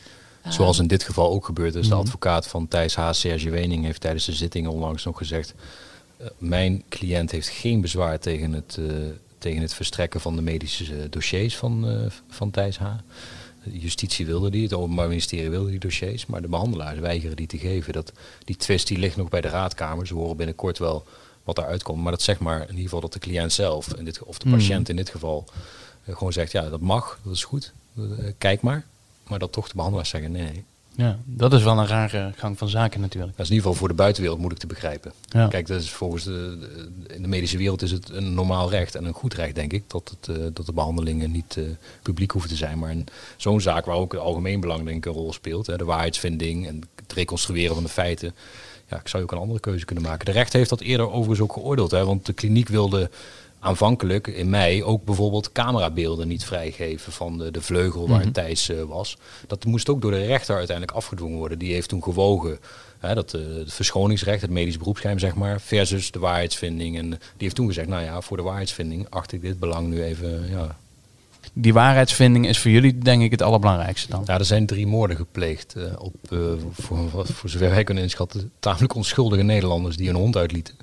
Zoals 0.47 0.79
in 0.79 0.87
dit 0.87 1.03
geval 1.03 1.31
ook 1.31 1.45
gebeurd 1.45 1.75
is. 1.75 1.87
De 1.87 1.93
Mhm. 1.93 2.03
advocaat 2.03 2.47
van 2.47 2.67
Thijs 2.67 2.95
H. 2.95 3.11
Serge 3.11 3.49
Wening 3.49 3.85
heeft 3.85 4.01
tijdens 4.01 4.25
de 4.25 4.33
zitting 4.33 4.67
onlangs 4.67 5.03
nog 5.05 5.17
gezegd... 5.17 5.53
eh, 6.17 6.27
mijn 6.37 6.83
cliënt 6.89 7.31
heeft 7.31 7.47
geen 7.49 7.81
bezwaar 7.81 8.19
tegen 8.19 8.53
het, 8.53 8.77
eh, 8.79 8.85
tegen 9.37 9.61
het 9.61 9.73
verstrekken 9.73 10.21
van 10.21 10.35
de 10.35 10.41
medische 10.41 11.09
dossiers 11.09 11.57
van, 11.57 11.89
eh, 11.89 12.11
van 12.29 12.51
Thijs 12.51 12.77
H. 12.77 12.85
De 13.71 13.79
Justitie 13.79 14.25
wilde 14.25 14.49
die, 14.49 14.63
het 14.63 14.73
Openbaar 14.73 15.07
Ministerie 15.07 15.49
wilde 15.49 15.69
die 15.69 15.79
dossiers, 15.79 16.25
maar 16.25 16.41
de 16.41 16.47
behandelaars 16.47 16.99
weigeren 16.99 17.35
die 17.35 17.47
te 17.47 17.57
geven. 17.57 17.93
Dat, 17.93 18.11
die 18.45 18.55
twist 18.55 18.87
die 18.87 18.97
ligt 18.97 19.15
nog 19.17 19.29
bij 19.29 19.41
de 19.41 19.47
raadkamer. 19.47 20.07
Ze 20.07 20.13
horen 20.13 20.37
binnenkort 20.37 20.77
wel 20.77 21.05
wat 21.43 21.57
eruit 21.57 21.83
komt. 21.83 22.01
Maar 22.01 22.11
dat 22.11 22.21
zeg 22.21 22.39
maar 22.39 22.61
in 22.61 22.67
ieder 22.67 22.81
geval 22.83 22.99
dat 23.01 23.13
de 23.13 23.19
cliënt 23.19 23.53
zelf, 23.53 23.93
in 23.93 24.05
dit, 24.05 24.23
of 24.23 24.37
de 24.37 24.47
Mhm. 24.47 24.57
patiënt 24.57 24.89
in 24.89 24.95
dit 24.95 25.09
geval, 25.09 25.45
eh, 26.05 26.13
gewoon 26.15 26.33
zegt, 26.33 26.51
ja 26.51 26.69
dat 26.69 26.79
mag, 26.81 27.19
dat 27.23 27.33
is 27.33 27.43
goed, 27.43 27.73
eh, 27.97 28.03
kijk 28.37 28.61
maar. 28.61 28.85
Maar 29.27 29.39
dat 29.39 29.51
toch 29.51 29.67
de 29.67 29.75
behandelaars 29.75 30.09
zeggen, 30.09 30.31
nee. 30.31 30.63
Ja, 30.97 31.17
dat 31.25 31.53
is 31.53 31.63
wel 31.63 31.77
een 31.79 31.87
rare 31.87 32.31
gang 32.35 32.57
van 32.57 32.69
zaken 32.69 33.01
natuurlijk. 33.01 33.31
Dat 33.37 33.45
is 33.45 33.51
in 33.51 33.55
ieder 33.55 33.67
geval 33.69 33.79
voor 33.79 33.87
de 33.95 34.01
buitenwereld 34.01 34.39
moeilijk 34.39 34.61
te 34.61 34.67
begrijpen. 34.73 35.11
Ja. 35.29 35.47
Kijk, 35.47 35.67
dat 35.67 35.81
is 35.81 35.91
volgens 35.91 36.23
de, 36.23 36.57
de- 36.59 37.13
in 37.13 37.21
de 37.21 37.27
medische 37.27 37.57
wereld 37.57 37.81
is 37.81 37.91
het 37.91 38.09
een 38.09 38.33
normaal 38.33 38.69
recht 38.69 38.95
en 38.95 39.05
een 39.05 39.13
goed 39.13 39.33
recht, 39.33 39.55
denk 39.55 39.73
ik, 39.73 39.83
dat, 39.87 40.15
het, 40.19 40.37
eh, 40.37 40.43
dat 40.53 40.65
de 40.65 40.73
behandelingen 40.73 41.31
niet 41.31 41.57
eh, 41.57 41.63
publiek 42.01 42.31
hoeven 42.31 42.49
te 42.49 42.55
zijn. 42.55 42.79
Maar 42.79 42.95
zo'n 43.37 43.61
zaak 43.61 43.85
waar 43.85 43.95
ook 43.95 44.11
het 44.11 44.21
algemeen 44.21 44.59
belang 44.59 44.83
denk 44.85 44.97
ik 44.97 45.05
een 45.05 45.11
rol 45.19 45.33
speelt, 45.33 45.67
hè, 45.67 45.77
de 45.77 45.85
waarheidsvinding 45.85 46.67
en 46.67 46.81
het 46.95 47.13
reconstrueren 47.13 47.73
van 47.75 47.83
de 47.83 47.89
feiten, 47.89 48.35
ja, 48.89 48.99
ik 48.99 49.07
zou 49.07 49.23
ook 49.23 49.31
een 49.31 49.37
andere 49.37 49.59
keuze 49.59 49.85
kunnen 49.85 50.03
maken. 50.03 50.25
De 50.25 50.31
rechter 50.31 50.57
heeft 50.57 50.69
dat 50.69 50.81
eerder 50.81 51.07
overigens 51.09 51.39
ook 51.39 51.53
geoordeeld, 51.53 51.91
hè, 51.91 52.05
want 52.05 52.25
de 52.25 52.33
kliniek 52.33 52.67
wilde 52.67 53.09
aanvankelijk 53.65 54.27
in 54.27 54.49
mei 54.49 54.83
ook 54.83 55.03
bijvoorbeeld 55.03 55.51
camerabeelden 55.51 56.27
niet 56.27 56.45
vrijgeven 56.45 57.11
van 57.11 57.37
de, 57.37 57.51
de 57.51 57.61
vleugel 57.61 58.07
waar 58.07 58.19
Mhm. 58.19 58.31
Thijs 58.31 58.69
eh, 58.69 58.81
was. 58.81 59.17
Dat 59.47 59.65
moest 59.65 59.89
ook 59.89 60.01
door 60.01 60.11
de 60.11 60.25
rechter 60.25 60.55
uiteindelijk 60.55 60.97
afgedwongen 60.97 61.37
worden. 61.37 61.59
Die 61.59 61.73
heeft 61.73 61.89
toen 61.89 62.03
gewogen 62.03 62.59
hè, 62.99 63.15
dat, 63.15 63.33
eh, 63.33 63.41
het 63.41 63.73
verschoningsrecht, 63.73 64.41
het 64.41 64.49
medisch 64.51 64.77
beroepsgeheim 64.77 65.19
zeg 65.19 65.35
maar, 65.35 65.61
versus 65.61 66.11
de 66.11 66.19
waarheidsvinding. 66.19 66.97
En 66.97 67.09
die 67.09 67.19
heeft 67.37 67.55
toen 67.55 67.67
gezegd, 67.67 67.87
nou 67.87 68.03
ja, 68.03 68.21
voor 68.21 68.37
de 68.37 68.43
waarheidsvinding 68.43 69.09
acht 69.09 69.31
ik 69.31 69.41
dit 69.41 69.59
belang 69.59 69.87
nu 69.87 70.03
even, 70.03 70.49
ja. 70.49 70.77
Die 71.53 71.73
waarheidsvinding 71.73 72.47
is 72.47 72.59
voor 72.59 72.71
jullie 72.71 72.97
denk 72.97 73.21
ik 73.21 73.31
het 73.31 73.41
allerbelangrijkste 73.41 74.09
dan. 74.09 74.23
Ja, 74.25 74.37
er 74.39 74.45
zijn 74.45 74.65
drie 74.65 74.87
moorden 74.87 75.17
gepleegd 75.17 75.75
eh, 75.75 75.83
op, 75.97 76.15
voor, 76.73 77.09
voor, 77.09 77.25
voor 77.25 77.49
zover 77.49 77.69
wij 77.69 77.83
kunnen 77.83 78.03
inschatten, 78.03 78.51
tamelijk 78.59 78.95
onschuldige 78.95 79.43
Nederlanders 79.43 79.97
die 79.97 80.09
een 80.09 80.15
hond 80.15 80.37
uitlieten. 80.37 80.75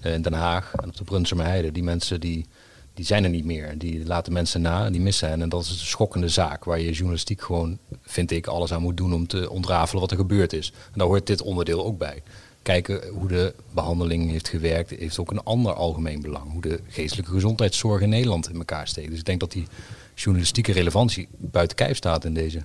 Eh, 0.00 0.12
in 0.12 0.22
Den 0.22 0.32
Haag 0.32 0.72
en 0.74 0.88
op 0.88 0.96
de 0.96 1.04
Brunsumer 1.04 1.44
Heide. 1.44 1.72
Die 1.72 1.82
mensen 1.82 2.20
die, 2.20 2.46
die 2.94 3.04
zijn 3.04 3.24
er 3.24 3.30
niet 3.30 3.44
meer. 3.44 3.78
Die 3.78 4.06
laten 4.06 4.32
mensen 4.32 4.60
na 4.60 4.84
en 4.84 4.92
die 4.92 5.00
missen 5.00 5.28
hen. 5.28 5.42
En 5.42 5.48
dat 5.48 5.62
is 5.62 5.70
een 5.70 5.76
schokkende 5.76 6.28
zaak 6.28 6.64
waar 6.64 6.80
je 6.80 6.92
journalistiek 6.92 7.42
gewoon, 7.42 7.78
vind 8.02 8.30
ik, 8.30 8.46
alles 8.46 8.72
aan 8.72 8.82
moet 8.82 8.96
doen 8.96 9.12
om 9.12 9.26
te 9.26 9.50
ontrafelen 9.50 10.00
wat 10.00 10.10
er 10.10 10.16
gebeurd 10.16 10.52
is. 10.52 10.72
En 10.92 10.98
daar 10.98 11.06
hoort 11.06 11.26
dit 11.26 11.42
onderdeel 11.42 11.84
ook 11.84 11.98
bij. 11.98 12.22
Kijken 12.62 13.08
hoe 13.08 13.28
de 13.28 13.54
behandeling 13.70 14.30
heeft 14.30 14.48
gewerkt, 14.48 14.90
heeft 14.90 15.18
ook 15.18 15.30
een 15.30 15.42
ander 15.42 15.72
algemeen 15.72 16.20
belang. 16.20 16.52
Hoe 16.52 16.62
de 16.62 16.80
geestelijke 16.88 17.30
gezondheidszorg 17.30 18.00
in 18.00 18.08
Nederland 18.08 18.48
in 18.48 18.56
elkaar 18.56 18.88
steekt. 18.88 19.10
Dus 19.10 19.18
ik 19.18 19.24
denk 19.24 19.40
dat 19.40 19.52
die 19.52 19.66
journalistieke 20.14 20.72
relevantie 20.72 21.28
buiten 21.36 21.76
kijf 21.76 21.96
staat 21.96 22.24
in 22.24 22.34
deze. 22.34 22.60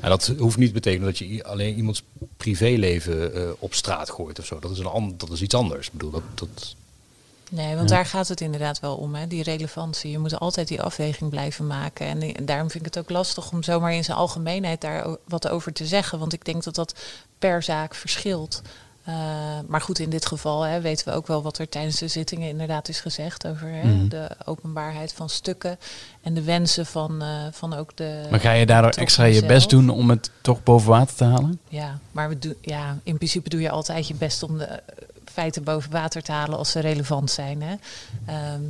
En 0.00 0.08
dat 0.08 0.32
hoeft 0.38 0.56
niet 0.56 0.68
te 0.68 0.74
betekenen 0.74 1.06
dat 1.06 1.18
je 1.18 1.44
alleen 1.44 1.76
iemands 1.76 2.02
privéleven 2.36 3.34
eh, 3.34 3.50
op 3.58 3.74
straat 3.74 4.10
gooit 4.10 4.38
of 4.38 4.46
zo. 4.46 4.58
Dat 4.58 4.70
is, 4.70 4.78
een 4.78 5.14
dat 5.16 5.30
is 5.30 5.42
iets 5.42 5.54
anders. 5.54 5.86
Ik 5.86 5.92
bedoel, 5.92 6.10
dat, 6.10 6.22
dat, 6.34 6.74
Nee, 7.50 7.76
want 7.76 7.88
daar 7.88 8.06
gaat 8.06 8.28
het 8.28 8.40
inderdaad 8.40 8.80
wel 8.80 8.96
om, 8.96 9.14
hè? 9.14 9.26
die 9.26 9.42
relevantie. 9.42 10.10
Je 10.10 10.18
moet 10.18 10.38
altijd 10.38 10.68
die 10.68 10.82
afweging 10.82 11.30
blijven 11.30 11.66
maken. 11.66 12.06
En, 12.06 12.34
en 12.34 12.44
daarom 12.44 12.70
vind 12.70 12.86
ik 12.86 12.94
het 12.94 13.04
ook 13.04 13.10
lastig 13.10 13.52
om 13.52 13.62
zomaar 13.62 13.92
in 13.92 14.04
zijn 14.04 14.16
algemeenheid 14.16 14.80
daar 14.80 15.16
wat 15.24 15.48
over 15.48 15.72
te 15.72 15.86
zeggen. 15.86 16.18
Want 16.18 16.32
ik 16.32 16.44
denk 16.44 16.64
dat 16.64 16.74
dat 16.74 16.94
per 17.38 17.62
zaak 17.62 17.94
verschilt. 17.94 18.62
Eh, 19.08 19.14
maar 19.66 19.80
goed, 19.80 19.98
in 19.98 20.10
dit 20.10 20.26
geval 20.26 20.62
hè, 20.62 20.80
weten 20.80 21.08
we 21.08 21.14
ook 21.14 21.26
wel 21.26 21.42
wat 21.42 21.58
er 21.58 21.68
tijdens 21.68 21.98
de 21.98 22.08
zittingen 22.08 22.48
inderdaad 22.48 22.88
is 22.88 23.00
gezegd 23.00 23.46
over 23.46 23.68
hè, 23.68 23.82
Mhm. 23.88 24.08
de 24.08 24.28
openbaarheid 24.44 25.12
van 25.12 25.28
stukken 25.28 25.78
en 26.22 26.34
de 26.34 26.42
wensen 26.42 26.86
van, 26.86 27.22
eh, 27.22 27.28
van 27.52 27.74
ook 27.74 27.96
de. 27.96 28.26
Maar 28.30 28.40
ga 28.40 28.52
je 28.52 28.66
daardoor 28.66 28.90
extra 28.90 29.24
je 29.24 29.46
best 29.46 29.70
doen 29.70 29.90
om 29.90 30.10
het 30.10 30.30
toch 30.40 30.62
boven 30.62 30.88
water 30.90 31.16
te 31.16 31.24
halen? 31.24 31.60
Ja, 31.68 31.98
maar 32.12 32.28
we 32.28 32.38
doen, 32.38 32.54
ja, 32.60 32.98
in 33.02 33.16
principe 33.16 33.48
doe 33.48 33.60
je 33.60 33.70
altijd 33.70 34.08
je 34.08 34.14
best 34.14 34.42
om 34.42 34.58
de 34.58 34.82
feiten 35.24 35.62
boven 35.64 35.90
water 35.90 36.22
te 36.22 36.32
halen 36.32 36.58
als 36.58 36.70
ze 36.70 36.80
relevant 36.80 37.30
zijn. 37.30 37.62
Hè? 37.62 37.74
Ehm, 38.26 38.62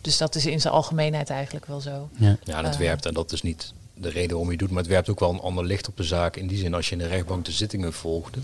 dus 0.00 0.16
dat 0.18 0.34
is 0.34 0.46
in 0.46 0.60
zijn 0.60 0.74
algemeenheid 0.74 1.30
eigenlijk 1.30 1.66
wel 1.66 1.80
zo. 1.80 2.08
Ja. 2.16 2.36
ja, 2.44 2.58
en 2.58 2.64
het 2.64 2.74
Eh. 2.74 2.80
werpt, 2.80 3.06
en 3.06 3.14
dat 3.14 3.32
is 3.32 3.42
niet 3.42 3.72
de 4.02 4.10
reden 4.10 4.30
waarom 4.30 4.50
je 4.50 4.56
doet, 4.56 4.70
maar 4.70 4.82
het 4.82 4.92
werpt 4.92 5.08
ook 5.08 5.20
wel 5.20 5.30
een 5.30 5.40
ander 5.40 5.64
licht 5.64 5.88
op 5.88 5.96
de 5.96 6.02
zaak. 6.02 6.36
In 6.36 6.46
die 6.46 6.58
zin, 6.58 6.74
als 6.74 6.86
je 6.88 6.92
in 6.92 6.98
de 6.98 7.06
rechtbank 7.06 7.44
de 7.44 7.52
zittingen 7.52 7.92
volgde, 7.92 8.38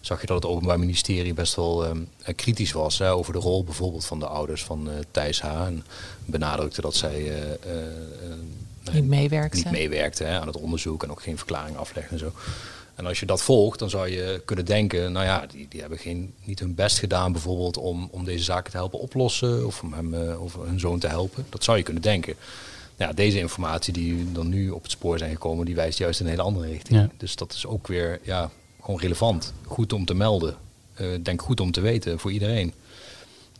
zag 0.00 0.20
je 0.20 0.26
dat 0.26 0.42
het 0.42 0.52
Openbaar 0.52 0.78
Ministerie 0.78 1.34
best 1.34 1.54
wel 1.54 1.84
ehm, 1.84 2.00
eh, 2.22 2.34
kritisch 2.34 2.72
was 2.72 2.98
hè, 2.98 3.12
over 3.12 3.32
de 3.32 3.38
rol 3.38 3.64
bijvoorbeeld 3.64 4.04
van 4.04 4.18
de 4.18 4.26
ouders 4.26 4.64
van 4.64 4.90
eh 4.90 4.96
Thijs 5.10 5.40
H. 5.40 5.46
En 5.66 5.84
benadrukte 6.24 6.80
dat 6.80 6.94
zij 6.94 7.30
eh, 7.30 8.92
Niet 8.92 9.06
meewerkt. 9.08 9.54
niet 9.54 9.70
meewerkte 9.70 10.24
hè, 10.24 10.40
aan 10.40 10.46
het 10.46 10.56
onderzoek 10.56 11.02
en 11.02 11.10
ook 11.10 11.22
geen 11.22 11.36
verklaring 11.36 11.76
aflegde 11.76 12.12
en 12.12 12.18
zo. 12.18 12.32
En 12.94 13.06
als 13.06 13.20
je 13.20 13.26
dat 13.26 13.42
volgt, 13.42 13.78
dan 13.78 13.90
zou 13.90 14.08
je 14.08 14.42
kunnen 14.44 14.64
denken, 14.64 15.12
nou 15.12 15.26
ja, 15.26 15.46
die, 15.46 15.66
die 15.68 15.80
hebben 15.80 15.98
geen, 15.98 16.34
niet 16.44 16.58
hun 16.58 16.74
best 16.74 16.98
gedaan 16.98 17.32
bijvoorbeeld 17.32 17.76
om, 17.76 18.08
om 18.10 18.24
deze 18.24 18.44
zaken 18.44 18.70
te 18.70 18.76
helpen 18.76 18.98
oplossen 18.98 19.66
of 19.66 19.82
om 19.82 19.92
hem 19.92 20.14
of 20.38 20.56
hun 20.64 20.80
zoon 20.80 20.98
te 20.98 21.06
helpen. 21.06 21.46
Dat 21.48 21.64
zou 21.64 21.76
je 21.76 21.82
kunnen 21.82 22.02
denken. 22.02 22.34
Ja, 23.02 23.12
deze 23.12 23.38
informatie 23.38 23.92
die 23.92 24.32
dan 24.32 24.48
nu 24.48 24.70
op 24.70 24.82
het 24.82 24.90
spoor 24.90 25.18
zijn 25.18 25.32
gekomen, 25.32 25.66
die 25.66 25.74
wijst 25.74 25.98
juist 25.98 26.20
in 26.20 26.24
een 26.26 26.30
hele 26.30 26.42
andere 26.42 26.66
richting. 26.66 26.98
Ja. 26.98 27.08
Dus 27.16 27.36
dat 27.36 27.52
is 27.52 27.66
ook 27.66 27.86
weer 27.86 28.20
ja, 28.22 28.50
gewoon 28.82 29.00
relevant. 29.00 29.52
Goed 29.66 29.92
om 29.92 30.04
te 30.04 30.14
melden. 30.14 30.56
Ik 30.96 31.24
denk 31.24 31.42
goed 31.42 31.60
om 31.60 31.72
te 31.72 31.80
weten 31.80 32.18
voor 32.18 32.32
iedereen. 32.32 32.72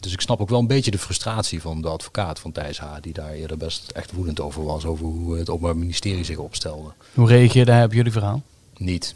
Dus 0.00 0.12
ik 0.12 0.20
snap 0.20 0.40
ook 0.40 0.48
wel 0.48 0.58
een 0.58 0.66
beetje 0.66 0.90
de 0.90 0.98
frustratie 0.98 1.60
van 1.60 1.82
de 1.82 1.88
advocaat 1.88 2.38
van 2.38 2.52
Thijs 2.52 2.78
H. 2.78 2.86
Die 3.00 3.12
daar 3.12 3.32
eerder 3.32 3.56
best 3.56 3.90
echt 3.90 4.12
woedend 4.12 4.40
over 4.40 4.64
was. 4.64 4.84
Over 4.84 5.06
hoe 5.06 5.38
het 5.38 5.50
Openbaar 5.50 5.76
Ministerie 5.76 6.24
zich 6.24 6.38
opstelde. 6.38 6.90
Hoe 7.14 7.28
reageerde 7.28 7.72
hij 7.72 7.84
op 7.84 7.92
jullie 7.92 8.12
verhaal? 8.12 8.42
Niet. 8.76 9.14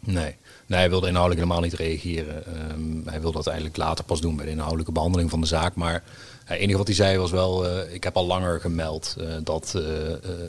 Nee. 0.00 0.36
Nee, 0.66 0.78
hij 0.78 0.88
wilde 0.90 1.08
inhoudelijk 1.08 1.40
helemaal 1.46 1.64
niet 1.68 1.78
reageren. 1.78 2.46
Ehm, 2.46 3.08
hij 3.08 3.20
wilde 3.20 3.36
dat 3.36 3.46
eigenlijk 3.46 3.76
later 3.76 4.04
pas 4.04 4.20
doen 4.20 4.36
bij 4.36 4.44
de 4.44 4.50
inhoudelijke 4.50 4.92
behandeling 4.92 5.30
van 5.30 5.40
de 5.40 5.46
zaak. 5.46 5.74
Maar 5.74 5.94
eh, 5.94 6.00
het 6.44 6.58
enige 6.58 6.78
wat 6.78 6.86
hij 6.86 6.96
zei 6.96 7.18
was 7.18 7.30
wel, 7.30 7.66
eh, 7.66 7.94
ik 7.94 8.04
heb 8.04 8.16
al 8.16 8.26
langer 8.26 8.60
gemeld 8.60 9.16
eh, 9.18 9.26
dat 9.44 9.70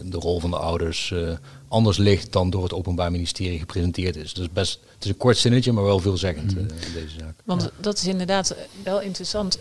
de 0.03 0.17
rol 0.17 0.39
van 0.39 0.49
de 0.49 0.57
ouders 0.57 1.11
eh, 1.11 1.31
anders 1.67 1.97
ligt 1.97 2.31
dan 2.31 2.49
door 2.49 2.63
het 2.63 2.73
Openbaar 2.73 3.11
Ministerie 3.11 3.59
gepresenteerd 3.59 4.15
is. 4.15 4.33
Dus 4.33 4.49
best, 4.49 4.79
het 4.93 5.03
is 5.03 5.09
een 5.09 5.17
kort 5.17 5.37
zinnetje, 5.37 5.71
maar 5.71 5.83
wel 5.83 5.99
veelzeggend 5.99 6.53
eh, 6.53 6.59
in 6.59 6.93
deze 6.93 7.19
zaak. 7.19 7.33
Want 7.43 7.69
dat 7.79 7.97
is 7.97 8.07
inderdaad 8.07 8.55
wel 8.83 9.01
interessant. 9.01 9.59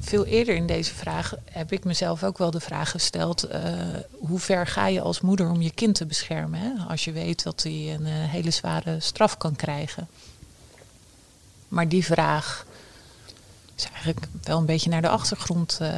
Veel 0.00 0.24
eerder 0.24 0.54
in 0.54 0.66
deze 0.66 0.94
vraag 0.94 1.34
heb 1.50 1.72
ik 1.72 1.84
mezelf 1.84 2.24
ook 2.24 2.38
wel 2.38 2.50
de 2.50 2.60
vraag 2.60 2.90
gesteld: 2.90 3.42
eh, 3.42 3.62
hoe 4.18 4.38
ver 4.38 4.66
ga 4.66 4.86
je 4.86 5.00
als 5.00 5.20
moeder 5.20 5.50
om 5.50 5.62
je 5.62 5.70
kind 5.70 5.94
te 5.94 6.06
beschermen? 6.06 6.60
Hè? 6.60 6.72
Als 6.88 7.04
je 7.04 7.12
weet 7.12 7.42
dat 7.42 7.62
hij 7.62 7.94
een 7.94 8.06
eh, 8.06 8.12
hele 8.12 8.50
zware 8.50 9.00
straf 9.00 9.36
kan 9.36 9.56
krijgen. 9.56 10.08
Maar 11.68 11.88
die 11.88 12.04
vraag 12.04 12.66
is 13.78 13.90
eigenlijk 13.92 14.26
wel 14.42 14.58
een 14.58 14.66
beetje 14.66 14.90
naar 14.90 15.02
de 15.02 15.08
achtergrond 15.08 15.78
uh, 15.82 15.88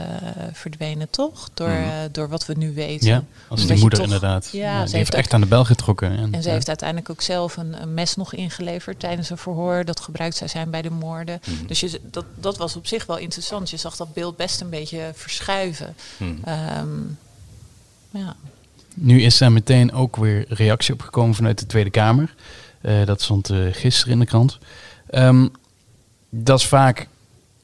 verdwenen, 0.52 1.10
toch? 1.10 1.50
Door, 1.54 1.68
uh, 1.68 1.88
door 2.12 2.28
wat 2.28 2.46
we 2.46 2.54
nu 2.56 2.74
weten. 2.74 3.08
Ja, 3.08 3.24
als 3.48 3.66
die 3.66 3.78
moeder 3.78 3.98
toch, 3.98 4.06
inderdaad. 4.06 4.48
Ja, 4.52 4.78
ja 4.78 4.86
ze 4.86 4.96
heeft 4.96 5.14
echt 5.14 5.32
aan 5.32 5.40
de 5.40 5.46
bel 5.46 5.64
getrokken. 5.64 6.16
En, 6.16 6.32
en 6.32 6.42
ze 6.42 6.50
heeft 6.50 6.68
uiteindelijk 6.68 7.10
ook 7.10 7.20
zelf 7.20 7.56
een, 7.56 7.82
een, 7.82 7.94
mes 7.94 8.16
nog 8.16 8.34
ingeleverd 8.34 9.00
tijdens 9.00 9.30
een 9.30 9.38
verhoor 9.38 9.84
dat 9.84 10.00
gebruikt 10.00 10.36
zou 10.36 10.50
zijn 10.50 10.70
bij 10.70 10.82
de 10.82 10.90
moorden. 10.90 11.40
Mm. 11.46 11.66
Dus 11.66 11.80
je, 11.80 12.00
dat, 12.10 12.24
dat 12.34 12.56
was 12.56 12.76
op 12.76 12.86
zich 12.86 13.06
wel 13.06 13.18
interessant. 13.18 13.70
Je 13.70 13.76
zag 13.76 13.96
dat 13.96 14.12
beeld 14.12 14.36
best 14.36 14.60
een 14.60 14.70
beetje 14.70 15.10
verschuiven. 15.14 15.94
Mm. 16.16 16.38
Um, 16.78 17.18
ja. 18.10 18.36
Nu 18.94 19.22
is 19.22 19.40
er 19.40 19.52
meteen 19.52 19.92
ook 19.92 20.16
weer 20.16 20.44
reactie 20.48 20.94
opgekomen 20.94 21.34
vanuit 21.34 21.58
de 21.58 21.66
Tweede 21.66 21.90
Kamer. 21.90 22.34
Uh, 22.82 23.06
dat 23.06 23.22
stond 23.22 23.50
gisteren 23.70 24.12
in 24.12 24.18
de 24.18 24.26
krant. 24.26 24.58
Um, 25.10 25.50
dat 26.30 26.58
is 26.58 26.66
vaak 26.66 27.08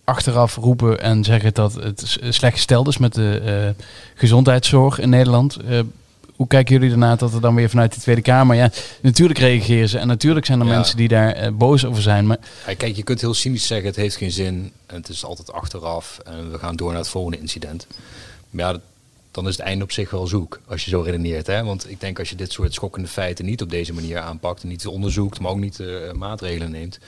achteraf 0.07 0.57
roepen 0.57 1.01
en 1.01 1.25
zeggen 1.25 1.55
dat 1.55 1.75
het 1.75 2.19
slecht 2.29 2.55
gesteld 2.55 2.89
is 2.89 2.99
met 2.99 3.15
de 3.15 3.43
uh, 3.77 3.85
gezondheidszorg 4.15 4.99
in 4.99 5.09
Nederland. 5.09 5.57
Uh, 5.69 5.81
hoe 6.37 6.47
kijken 6.47 6.75
jullie 6.75 6.91
ernaar 6.91 7.17
dat 7.17 7.35
er 7.35 7.41
dan 7.41 7.55
weer 7.55 7.69
vanuit 7.69 7.95
de 7.95 8.01
Tweede 8.01 8.23
Kamer... 8.23 8.57
Ja, 8.57 8.71
natuurlijk 9.01 9.39
reageren 9.39 9.89
ze 9.89 9.99
en 9.99 10.07
natuurlijk 10.07 10.47
zijn 10.47 10.61
er 10.61 10.67
mensen 10.67 10.97
die 10.97 11.09
daar 11.09 11.43
uh, 11.43 11.49
boos 11.53 11.85
over 11.85 12.03
zijn. 12.03 12.27
Maar... 12.27 12.39
Ja, 12.67 12.75
kijk, 12.75 12.97
je 12.97 13.03
kunt 13.03 13.21
heel 13.21 13.35
cynisch 13.35 13.67
zeggen 13.67 13.87
het 13.87 13.97
heeft 13.97 14.17
geen 14.17 14.33
zin 14.33 14.73
en 14.87 14.97
het 14.97 15.09
is 15.09 15.25
altijd 15.25 15.53
achteraf 15.53 16.19
en 16.25 16.53
we 16.53 16.59
gaan 16.59 16.77
door 16.77 16.91
naar 16.91 17.01
het 17.01 17.09
volgende 17.09 17.39
incident. 17.39 17.87
Maar 18.51 18.73
ja, 18.73 18.81
dan 19.37 19.49
is 19.49 19.57
het 19.57 19.67
einde 19.67 19.85
op 19.85 19.93
zich 19.93 20.11
wel 20.11 20.27
zoek, 20.27 20.61
als 20.67 20.85
je 20.85 20.91
zo 20.91 21.01
redeneert. 21.01 21.47
Hè? 21.47 21.65
Want 21.65 21.91
ik 21.91 22.01
denk 22.01 22.19
als 22.19 22.31
je 22.31 22.37
dit 22.37 22.53
soort 22.53 22.75
schokkende 22.75 23.09
feiten 23.09 23.45
niet 23.45 23.63
op 23.63 23.71
deze 23.71 23.93
manier 23.93 24.19
aanpakt, 24.19 24.63
en 24.63 24.69
niet 24.69 24.87
onderzoekt, 24.87 25.41
maar 25.41 25.51
ook 25.51 25.59
niet 25.59 25.79
uh, 25.79 26.13
maatregelen 26.13 26.71
neemt, 26.71 26.99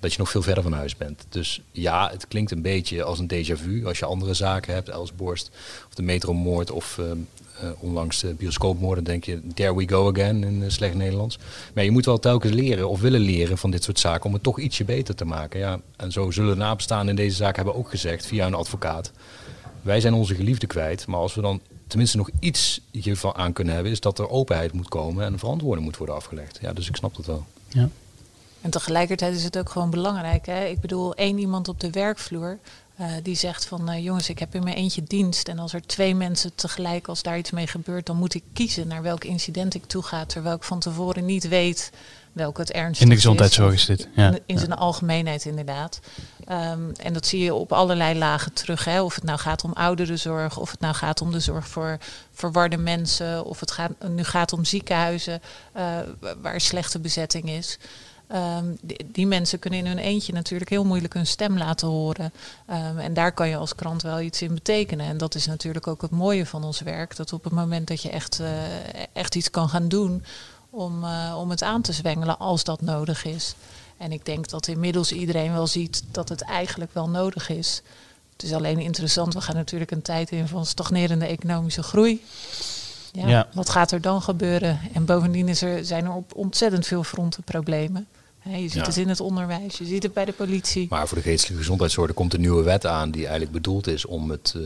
dat 0.00 0.12
je 0.12 0.18
nog 0.18 0.30
veel 0.30 0.42
verder 0.42 0.62
van 0.62 0.72
huis 0.72 0.96
bent. 0.96 1.26
Dus 1.28 1.60
ja, 1.72 2.10
het 2.10 2.28
klinkt 2.28 2.50
een 2.50 2.62
beetje 2.62 3.02
als 3.02 3.18
een 3.18 3.30
déjà 3.32 3.52
vu. 3.52 3.86
Als 3.86 3.98
je 3.98 4.04
andere 4.04 4.34
zaken 4.34 4.74
hebt, 4.74 4.88
Elsborst 4.88 5.50
of 5.88 5.94
de 5.94 6.02
metromoord 6.02 6.70
of 6.70 6.98
uh, 7.00 7.06
uh, 7.06 7.70
onlangs 7.78 8.20
de 8.20 8.34
bioscoopmoorden, 8.34 9.04
denk 9.04 9.24
je, 9.24 9.40
there 9.54 9.76
we 9.76 9.88
go 9.88 10.10
again 10.10 10.44
in 10.44 10.70
slecht 10.70 10.94
Nederlands. 10.94 11.38
Maar 11.74 11.84
je 11.84 11.90
moet 11.90 12.04
wel 12.04 12.18
telkens 12.18 12.52
leren 12.52 12.88
of 12.88 13.00
willen 13.00 13.20
leren 13.20 13.58
van 13.58 13.70
dit 13.70 13.84
soort 13.84 13.98
zaken 13.98 14.26
om 14.26 14.32
het 14.32 14.42
toch 14.42 14.58
ietsje 14.58 14.84
beter 14.84 15.14
te 15.14 15.24
maken. 15.24 15.60
Ja, 15.60 15.80
en 15.96 16.12
zo 16.12 16.30
zullen 16.30 16.50
de 16.50 16.62
nabestaanden 16.62 17.08
in 17.08 17.22
deze 17.24 17.36
zaak 17.36 17.56
hebben 17.56 17.74
ook 17.74 17.90
gezegd, 17.90 18.26
via 18.26 18.46
een 18.46 18.54
advocaat. 18.54 19.12
Wij 19.82 20.00
zijn 20.00 20.14
onze 20.14 20.34
geliefde 20.34 20.66
kwijt, 20.66 21.06
maar 21.06 21.20
als 21.20 21.34
we 21.34 21.40
dan 21.40 21.60
tenminste 21.86 22.16
nog 22.16 22.30
iets 22.40 22.80
hiervan 22.90 23.34
aan 23.34 23.52
kunnen 23.52 23.74
hebben, 23.74 23.92
is 23.92 24.00
dat 24.00 24.18
er 24.18 24.28
openheid 24.28 24.72
moet 24.72 24.88
komen 24.88 25.24
en 25.24 25.38
verantwoording 25.38 25.86
moet 25.86 25.96
worden 25.96 26.14
afgelegd. 26.14 26.58
Ja, 26.60 26.72
dus 26.72 26.88
ik 26.88 26.96
snap 26.96 27.16
dat 27.16 27.26
wel. 27.26 27.44
Ja. 27.68 27.88
En 28.60 28.70
tegelijkertijd 28.70 29.34
is 29.34 29.44
het 29.44 29.58
ook 29.58 29.70
gewoon 29.70 29.90
belangrijk. 29.90 30.46
Hè? 30.46 30.64
Ik 30.64 30.80
bedoel, 30.80 31.14
één 31.14 31.38
iemand 31.38 31.68
op 31.68 31.80
de 31.80 31.90
werkvloer 31.90 32.58
uh, 33.00 33.06
die 33.22 33.36
zegt 33.36 33.64
van 33.64 33.90
uh, 33.90 34.04
jongens, 34.04 34.28
ik 34.28 34.38
heb 34.38 34.54
in 34.54 34.64
mijn 34.64 34.76
eentje 34.76 35.02
dienst. 35.02 35.48
En 35.48 35.58
als 35.58 35.72
er 35.72 35.86
twee 35.86 36.14
mensen 36.14 36.54
tegelijk, 36.54 37.08
als 37.08 37.22
daar 37.22 37.38
iets 37.38 37.50
mee 37.50 37.66
gebeurt, 37.66 38.06
dan 38.06 38.16
moet 38.16 38.34
ik 38.34 38.42
kiezen 38.52 38.88
naar 38.88 39.02
welk 39.02 39.24
incident 39.24 39.74
ik 39.74 39.84
toe 39.84 40.02
ga. 40.02 40.24
Terwijl 40.24 40.56
ik 40.56 40.62
van 40.62 40.78
tevoren 40.78 41.24
niet 41.24 41.48
weet 41.48 41.90
welke 42.32 42.60
het 42.60 42.70
ernstig 42.70 42.96
is. 42.96 43.02
In 43.02 43.08
de 43.08 43.14
gezondheidszorg 43.14 43.72
is 43.72 43.84
dit. 43.84 44.08
Ja. 44.14 44.28
In, 44.28 44.40
in 44.46 44.58
zijn 44.58 44.72
algemeenheid 44.72 45.44
inderdaad. 45.44 46.00
Um, 46.48 46.92
en 46.92 47.12
dat 47.12 47.26
zie 47.26 47.42
je 47.42 47.54
op 47.54 47.72
allerlei 47.72 48.18
lagen 48.18 48.52
terug. 48.52 48.84
Hè? 48.84 49.02
Of 49.02 49.14
het 49.14 49.24
nou 49.24 49.38
gaat 49.38 49.64
om 49.64 49.72
ouderenzorg, 49.72 50.58
of 50.58 50.70
het 50.70 50.80
nou 50.80 50.94
gaat 50.94 51.20
om 51.20 51.32
de 51.32 51.40
zorg 51.40 51.68
voor 51.68 51.98
verwarde 52.32 52.76
mensen, 52.76 53.44
of 53.44 53.60
het 53.60 53.70
gaat, 53.70 53.90
nu 54.08 54.24
gaat 54.24 54.52
om 54.52 54.64
ziekenhuizen 54.64 55.40
uh, 55.76 55.98
waar 56.42 56.60
slechte 56.60 56.98
bezetting 56.98 57.50
is. 57.50 57.78
Um, 58.32 58.78
die, 58.82 59.06
die, 59.12 59.26
mensen 59.26 59.58
kunnen 59.58 59.78
in 59.78 59.86
hun 59.86 59.98
eentje 59.98 60.32
natuurlijk 60.32 60.70
heel 60.70 60.84
moeilijk 60.84 61.14
hun 61.14 61.26
stem 61.26 61.58
laten 61.58 61.88
horen. 61.88 62.32
Um, 62.70 62.98
en 62.98 63.14
daar 63.14 63.32
kan 63.32 63.48
je 63.48 63.56
als 63.56 63.74
krant 63.74 64.02
wel 64.02 64.20
iets 64.20 64.42
in 64.42 64.54
betekenen. 64.54 65.06
En 65.06 65.16
dat 65.16 65.34
is 65.34 65.46
natuurlijk 65.46 65.86
ook 65.86 66.02
het 66.02 66.10
mooie 66.10 66.46
van 66.46 66.64
ons 66.64 66.80
werk. 66.80 67.16
Dat 67.16 67.32
op 67.32 67.44
het 67.44 67.52
moment 67.52 67.88
dat 67.88 68.02
je 68.02 68.10
echt, 68.10 68.40
uh, 68.40 68.48
echt 69.12 69.34
iets 69.34 69.50
kan 69.50 69.68
gaan 69.68 69.88
doen 69.88 70.24
om, 70.70 71.04
uh, 71.04 71.36
om 71.38 71.50
het 71.50 71.62
aan 71.62 71.82
te 71.82 71.92
zwengelen 71.92 72.38
als 72.38 72.64
dat 72.64 72.80
nodig 72.80 73.24
is. 73.24 73.54
En 73.96 74.12
ik 74.12 74.24
denk 74.24 74.48
dat 74.48 74.66
inmiddels 74.66 75.12
iedereen 75.12 75.52
wel 75.52 75.66
ziet 75.66 76.02
dat 76.10 76.28
het 76.28 76.42
eigenlijk 76.42 76.94
wel 76.94 77.08
nodig 77.08 77.48
is. 77.48 77.82
Het 78.32 78.42
is 78.42 78.52
alleen 78.52 78.78
interessant, 78.78 79.34
we 79.34 79.40
gaan 79.40 79.54
natuurlijk 79.54 79.90
een 79.90 80.02
tijd 80.02 80.30
in 80.30 80.48
van 80.48 80.66
stagnerende 80.66 81.26
economische 81.26 81.82
groei. 81.82 82.24
Ja, 83.12 83.28
ja. 83.28 83.48
Wat 83.52 83.70
gaat 83.70 83.90
er 83.90 84.00
dan 84.00 84.22
gebeuren? 84.22 84.80
En 84.92 85.04
bovendien 85.04 85.48
is 85.48 85.62
er, 85.62 85.84
zijn 85.84 86.04
er 86.04 86.12
op 86.12 86.34
ontzettend 86.34 86.86
veel 86.86 87.04
fronten 87.04 87.42
problemen. 87.42 88.06
Je 88.50 88.68
ziet 88.68 88.72
ja. 88.72 88.84
het 88.84 88.96
in 88.96 89.08
het 89.08 89.20
onderwijs, 89.20 89.78
je 89.78 89.84
ziet 89.84 90.02
het 90.02 90.12
bij 90.12 90.24
de 90.24 90.32
politie. 90.32 90.86
Maar 90.90 91.08
voor 91.08 91.16
de 91.16 91.22
geestelijke 91.22 91.62
gezondheidszorg 91.62 92.14
komt 92.14 92.34
een 92.34 92.40
nieuwe 92.40 92.62
wet 92.62 92.86
aan 92.86 93.10
die 93.10 93.22
eigenlijk 93.22 93.52
bedoeld 93.52 93.86
is 93.86 94.04
om 94.04 94.30
het. 94.30 94.54
Uh, 94.56 94.62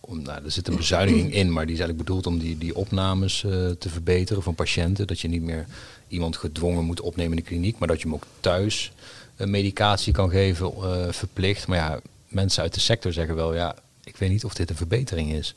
om, 0.00 0.22
nou, 0.22 0.44
er 0.44 0.50
zit 0.50 0.68
een 0.68 0.76
bezuiniging 0.76 1.34
in, 1.34 1.52
maar 1.52 1.66
die 1.66 1.74
is 1.74 1.80
eigenlijk 1.80 2.08
bedoeld 2.08 2.26
om 2.26 2.38
die, 2.38 2.58
die 2.58 2.76
opnames 2.76 3.42
uh, 3.42 3.50
te 3.70 3.88
verbeteren 3.88 4.42
van 4.42 4.54
patiënten. 4.54 5.06
Dat 5.06 5.20
je 5.20 5.28
niet 5.28 5.42
meer 5.42 5.66
iemand 6.08 6.36
gedwongen 6.36 6.84
moet 6.84 7.00
opnemen 7.00 7.36
in 7.36 7.42
de 7.42 7.48
kliniek, 7.48 7.78
maar 7.78 7.88
dat 7.88 7.96
je 8.00 8.04
hem 8.04 8.14
ook 8.14 8.26
thuis 8.40 8.92
uh, 9.36 9.46
medicatie 9.46 10.12
kan 10.12 10.30
geven 10.30 10.72
verplicht. 11.14 11.66
Maar 11.66 11.78
ja, 11.78 12.00
mensen 12.28 12.62
uit 12.62 12.74
de 12.74 12.80
sector 12.80 13.12
zeggen 13.12 13.34
wel, 13.34 13.54
ja, 13.54 13.76
ik 14.04 14.16
weet 14.16 14.30
niet 14.30 14.44
of 14.44 14.54
dit 14.54 14.70
een 14.70 14.76
verbetering 14.76 15.32
is. 15.32 15.54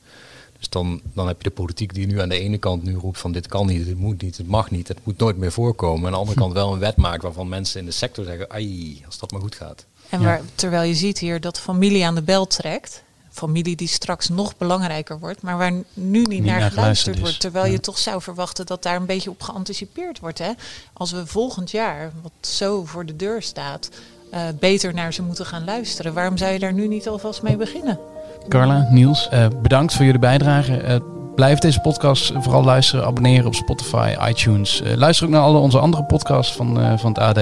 Dus 0.60 0.70
dan, 0.70 1.02
dan 1.14 1.28
heb 1.28 1.38
je 1.38 1.50
de 1.50 1.56
politiek 1.56 1.94
die 1.94 2.08
nu 2.08 2.22
aan 2.22 2.30
de 2.30 2.40
ene 2.40 2.58
kant 2.58 2.84
nu 2.84 2.96
roept 2.96 3.20
van 3.20 3.32
dit 3.32 3.48
kan 3.48 3.68
niet, 3.68 3.86
dit 3.86 3.98
moet 3.98 4.22
niet, 4.22 4.38
het 4.38 4.48
mag 4.48 4.72
niet, 4.72 4.88
het 4.88 4.98
moet 5.04 5.18
nooit 5.18 5.38
meer 5.38 5.52
voorkomen. 5.52 6.00
En 6.00 6.06
aan 6.06 6.12
de 6.12 6.18
andere 6.18 6.38
kant 6.38 6.54
wel 6.54 6.74
een 6.74 6.80
wet 6.80 6.96
maakt 6.96 7.24
waarvan 7.24 7.50
mensen 7.50 7.80
in 7.80 7.86
de 7.86 7.92
sector 7.92 8.26
zeggen, 8.26 8.50
ai, 8.50 9.02
als 9.06 9.20
dat 9.20 9.32
maar 9.32 9.42
goed 9.42 9.56
gaat. 9.56 9.86
En 10.10 10.24
waar, 10.24 10.42
terwijl 10.56 10.84
je 10.84 10.96
ziet 10.96 11.20
hier 11.20 11.42
dat 11.42 11.60
familie 11.60 12.06
aan 12.06 12.16
de 12.16 12.22
bel 12.22 12.48
trekt, 12.48 13.04
familie 13.32 13.76
die 13.76 13.88
straks 13.88 14.30
nog 14.30 14.58
belangrijker 14.58 15.20
wordt, 15.20 15.42
maar 15.42 15.58
waar 15.58 15.74
nu 15.94 16.24
niet, 16.24 16.44
naar 16.44 16.62
geluisterd 16.62 17.20
wordt. 17.20 17.40
Terwijl 17.40 17.72
je 17.72 17.80
toch 17.80 17.98
zou 17.98 18.22
verwachten 18.22 18.66
dat 18.66 18.84
daar 18.84 18.96
een 18.96 19.06
beetje 19.06 19.30
op 19.30 19.42
geanticipeerd 19.42 20.20
wordt. 20.20 20.40
Hè? 20.40 20.52
Als 20.94 21.12
we 21.12 21.28
volgend 21.28 21.72
jaar, 21.72 22.12
wat 22.22 22.52
zo 22.52 22.86
voor 22.86 23.06
de 23.06 23.16
deur 23.16 23.42
staat, 23.42 23.90
uh, 24.34 24.42
beter 24.60 24.94
naar 24.94 25.14
ze 25.14 25.22
moeten 25.22 25.46
gaan 25.46 25.66
luisteren. 25.66 26.14
Waarom 26.14 26.38
zou 26.38 26.52
je 26.52 26.60
daar 26.60 26.74
nu 26.74 26.88
niet 26.88 27.08
alvast 27.08 27.42
mee 27.42 27.56
beginnen? 27.56 28.00
Carla, 28.50 28.88
Niels, 28.90 29.30
uh, 29.34 29.46
bedankt 29.62 29.94
voor 29.94 30.06
jullie 30.06 30.20
bijdrage. 30.20 30.84
Uh, 30.84 30.96
blijf 31.36 31.60
deze 31.60 31.80
podcast 31.80 32.32
vooral 32.36 32.64
luisteren, 32.64 33.06
abonneren 33.06 33.46
op 33.46 33.56
Spotify, 33.56 34.16
iTunes. 34.30 34.82
Uh, 34.82 34.94
luister 34.94 35.26
ook 35.26 35.32
naar 35.32 35.42
alle 35.42 35.58
onze 35.58 35.80
andere 35.80 36.04
podcasts 36.04 36.56
van, 36.56 37.00
van 37.00 37.12
het 37.14 37.20
AD. 37.20 37.40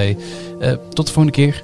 tot 0.93 1.07
de 1.07 1.13
volgende 1.13 1.31
keer. 1.31 1.63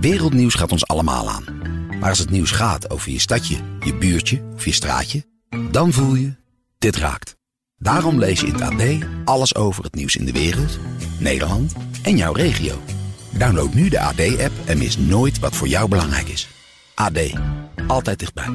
Wereldnieuws 0.00 0.54
gaat 0.54 0.72
ons 0.72 0.86
allemaal 0.86 1.30
aan. 1.30 1.44
Maar 2.00 2.08
als 2.08 2.18
het 2.18 2.30
nieuws 2.30 2.50
gaat 2.50 2.90
over 2.90 3.10
je 3.10 3.20
stadje, 3.20 3.56
je 3.80 3.94
buurtje 3.94 4.42
of 4.54 4.64
je 4.64 4.72
straatje, 4.72 5.24
dan 5.70 5.92
voel 5.92 6.14
je, 6.14 6.34
dit 6.78 6.96
raakt. 6.96 7.41
Daarom 7.82 8.18
lees 8.18 8.40
je 8.40 8.46
in 8.46 8.52
het 8.52 8.62
AD 8.62 8.82
alles 9.24 9.54
over 9.54 9.84
het 9.84 9.94
nieuws 9.94 10.16
in 10.16 10.24
de 10.24 10.32
wereld, 10.32 10.78
Nederland 11.18 11.72
en 12.02 12.16
jouw 12.16 12.32
regio. 12.32 12.80
Download 13.38 13.74
nu 13.74 13.88
de 13.88 14.00
AD-app 14.00 14.52
en 14.66 14.78
mis 14.78 14.98
nooit 14.98 15.38
wat 15.38 15.56
voor 15.56 15.68
jou 15.68 15.88
belangrijk 15.88 16.28
is. 16.28 16.48
AD, 16.94 17.18
altijd 17.86 18.18
dichtbij. 18.18 18.48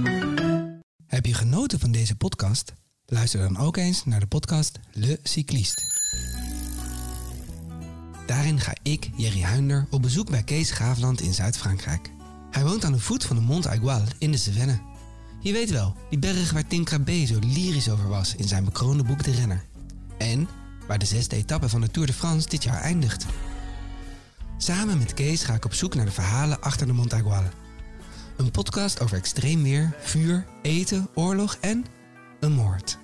Heb 1.05 1.25
je 1.25 1.33
genoten 1.33 1.79
van 1.79 1.91
deze 1.91 2.15
podcast? 2.15 2.73
Luister 3.05 3.39
dan 3.39 3.57
ook 3.57 3.77
eens 3.77 4.05
naar 4.05 4.19
de 4.19 4.27
podcast 4.27 4.79
Le 4.91 5.19
Cycliste. 5.23 5.83
Daarin 8.25 8.59
ga 8.59 8.75
ik, 8.83 9.09
Jerry 9.15 9.41
Huinder, 9.41 9.87
op 9.89 10.01
bezoek 10.01 10.29
bij 10.29 10.43
Kees 10.43 10.71
Graafland 10.71 11.21
in 11.21 11.33
Zuid-Frankrijk. 11.33 12.11
Hij 12.51 12.63
woont 12.63 12.83
aan 12.83 12.91
de 12.91 12.99
voet 12.99 13.25
van 13.25 13.35
de 13.35 13.41
Mont 13.41 13.67
Aigual 13.67 14.03
in 14.17 14.31
de 14.31 14.37
Cevennes. 14.37 14.79
Je 15.39 15.51
weet 15.51 15.69
wel, 15.69 15.95
die 16.09 16.19
berg 16.19 16.51
waar 16.51 16.67
Tim 16.67 16.83
Krabbe 16.83 17.25
zo 17.25 17.39
lyrisch 17.39 17.89
over 17.89 18.07
was 18.07 18.35
in 18.35 18.47
zijn 18.47 18.65
bekroonde 18.65 19.03
boek 19.03 19.23
De 19.23 19.31
Renner. 19.31 19.63
En 20.17 20.47
waar 20.87 20.99
de 20.99 21.05
zesde 21.05 21.35
etappe 21.35 21.69
van 21.69 21.81
de 21.81 21.91
Tour 21.91 22.07
de 22.07 22.13
France 22.13 22.49
dit 22.49 22.63
jaar 22.63 22.81
eindigt. 22.81 23.25
Samen 24.57 24.97
met 24.97 25.13
Kees 25.13 25.43
ga 25.43 25.53
ik 25.53 25.65
op 25.65 25.73
zoek 25.73 25.95
naar 25.95 26.05
de 26.05 26.11
verhalen 26.11 26.61
achter 26.61 26.87
de 26.87 26.93
Montaguale. 26.93 27.49
Een 28.37 28.51
podcast 28.51 28.99
over 28.99 29.17
extreem 29.17 29.63
weer, 29.63 29.95
vuur, 29.99 30.45
eten, 30.61 31.07
oorlog 31.13 31.57
en 31.61 31.85
een 32.39 32.53
moord. 32.53 32.97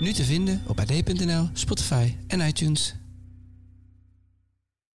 Nu 0.00 0.12
te 0.12 0.24
vinden 0.24 0.62
op 0.66 0.80
ad.nl, 0.80 1.48
Spotify 1.52 2.16
en 2.26 2.40
iTunes. 2.40 2.94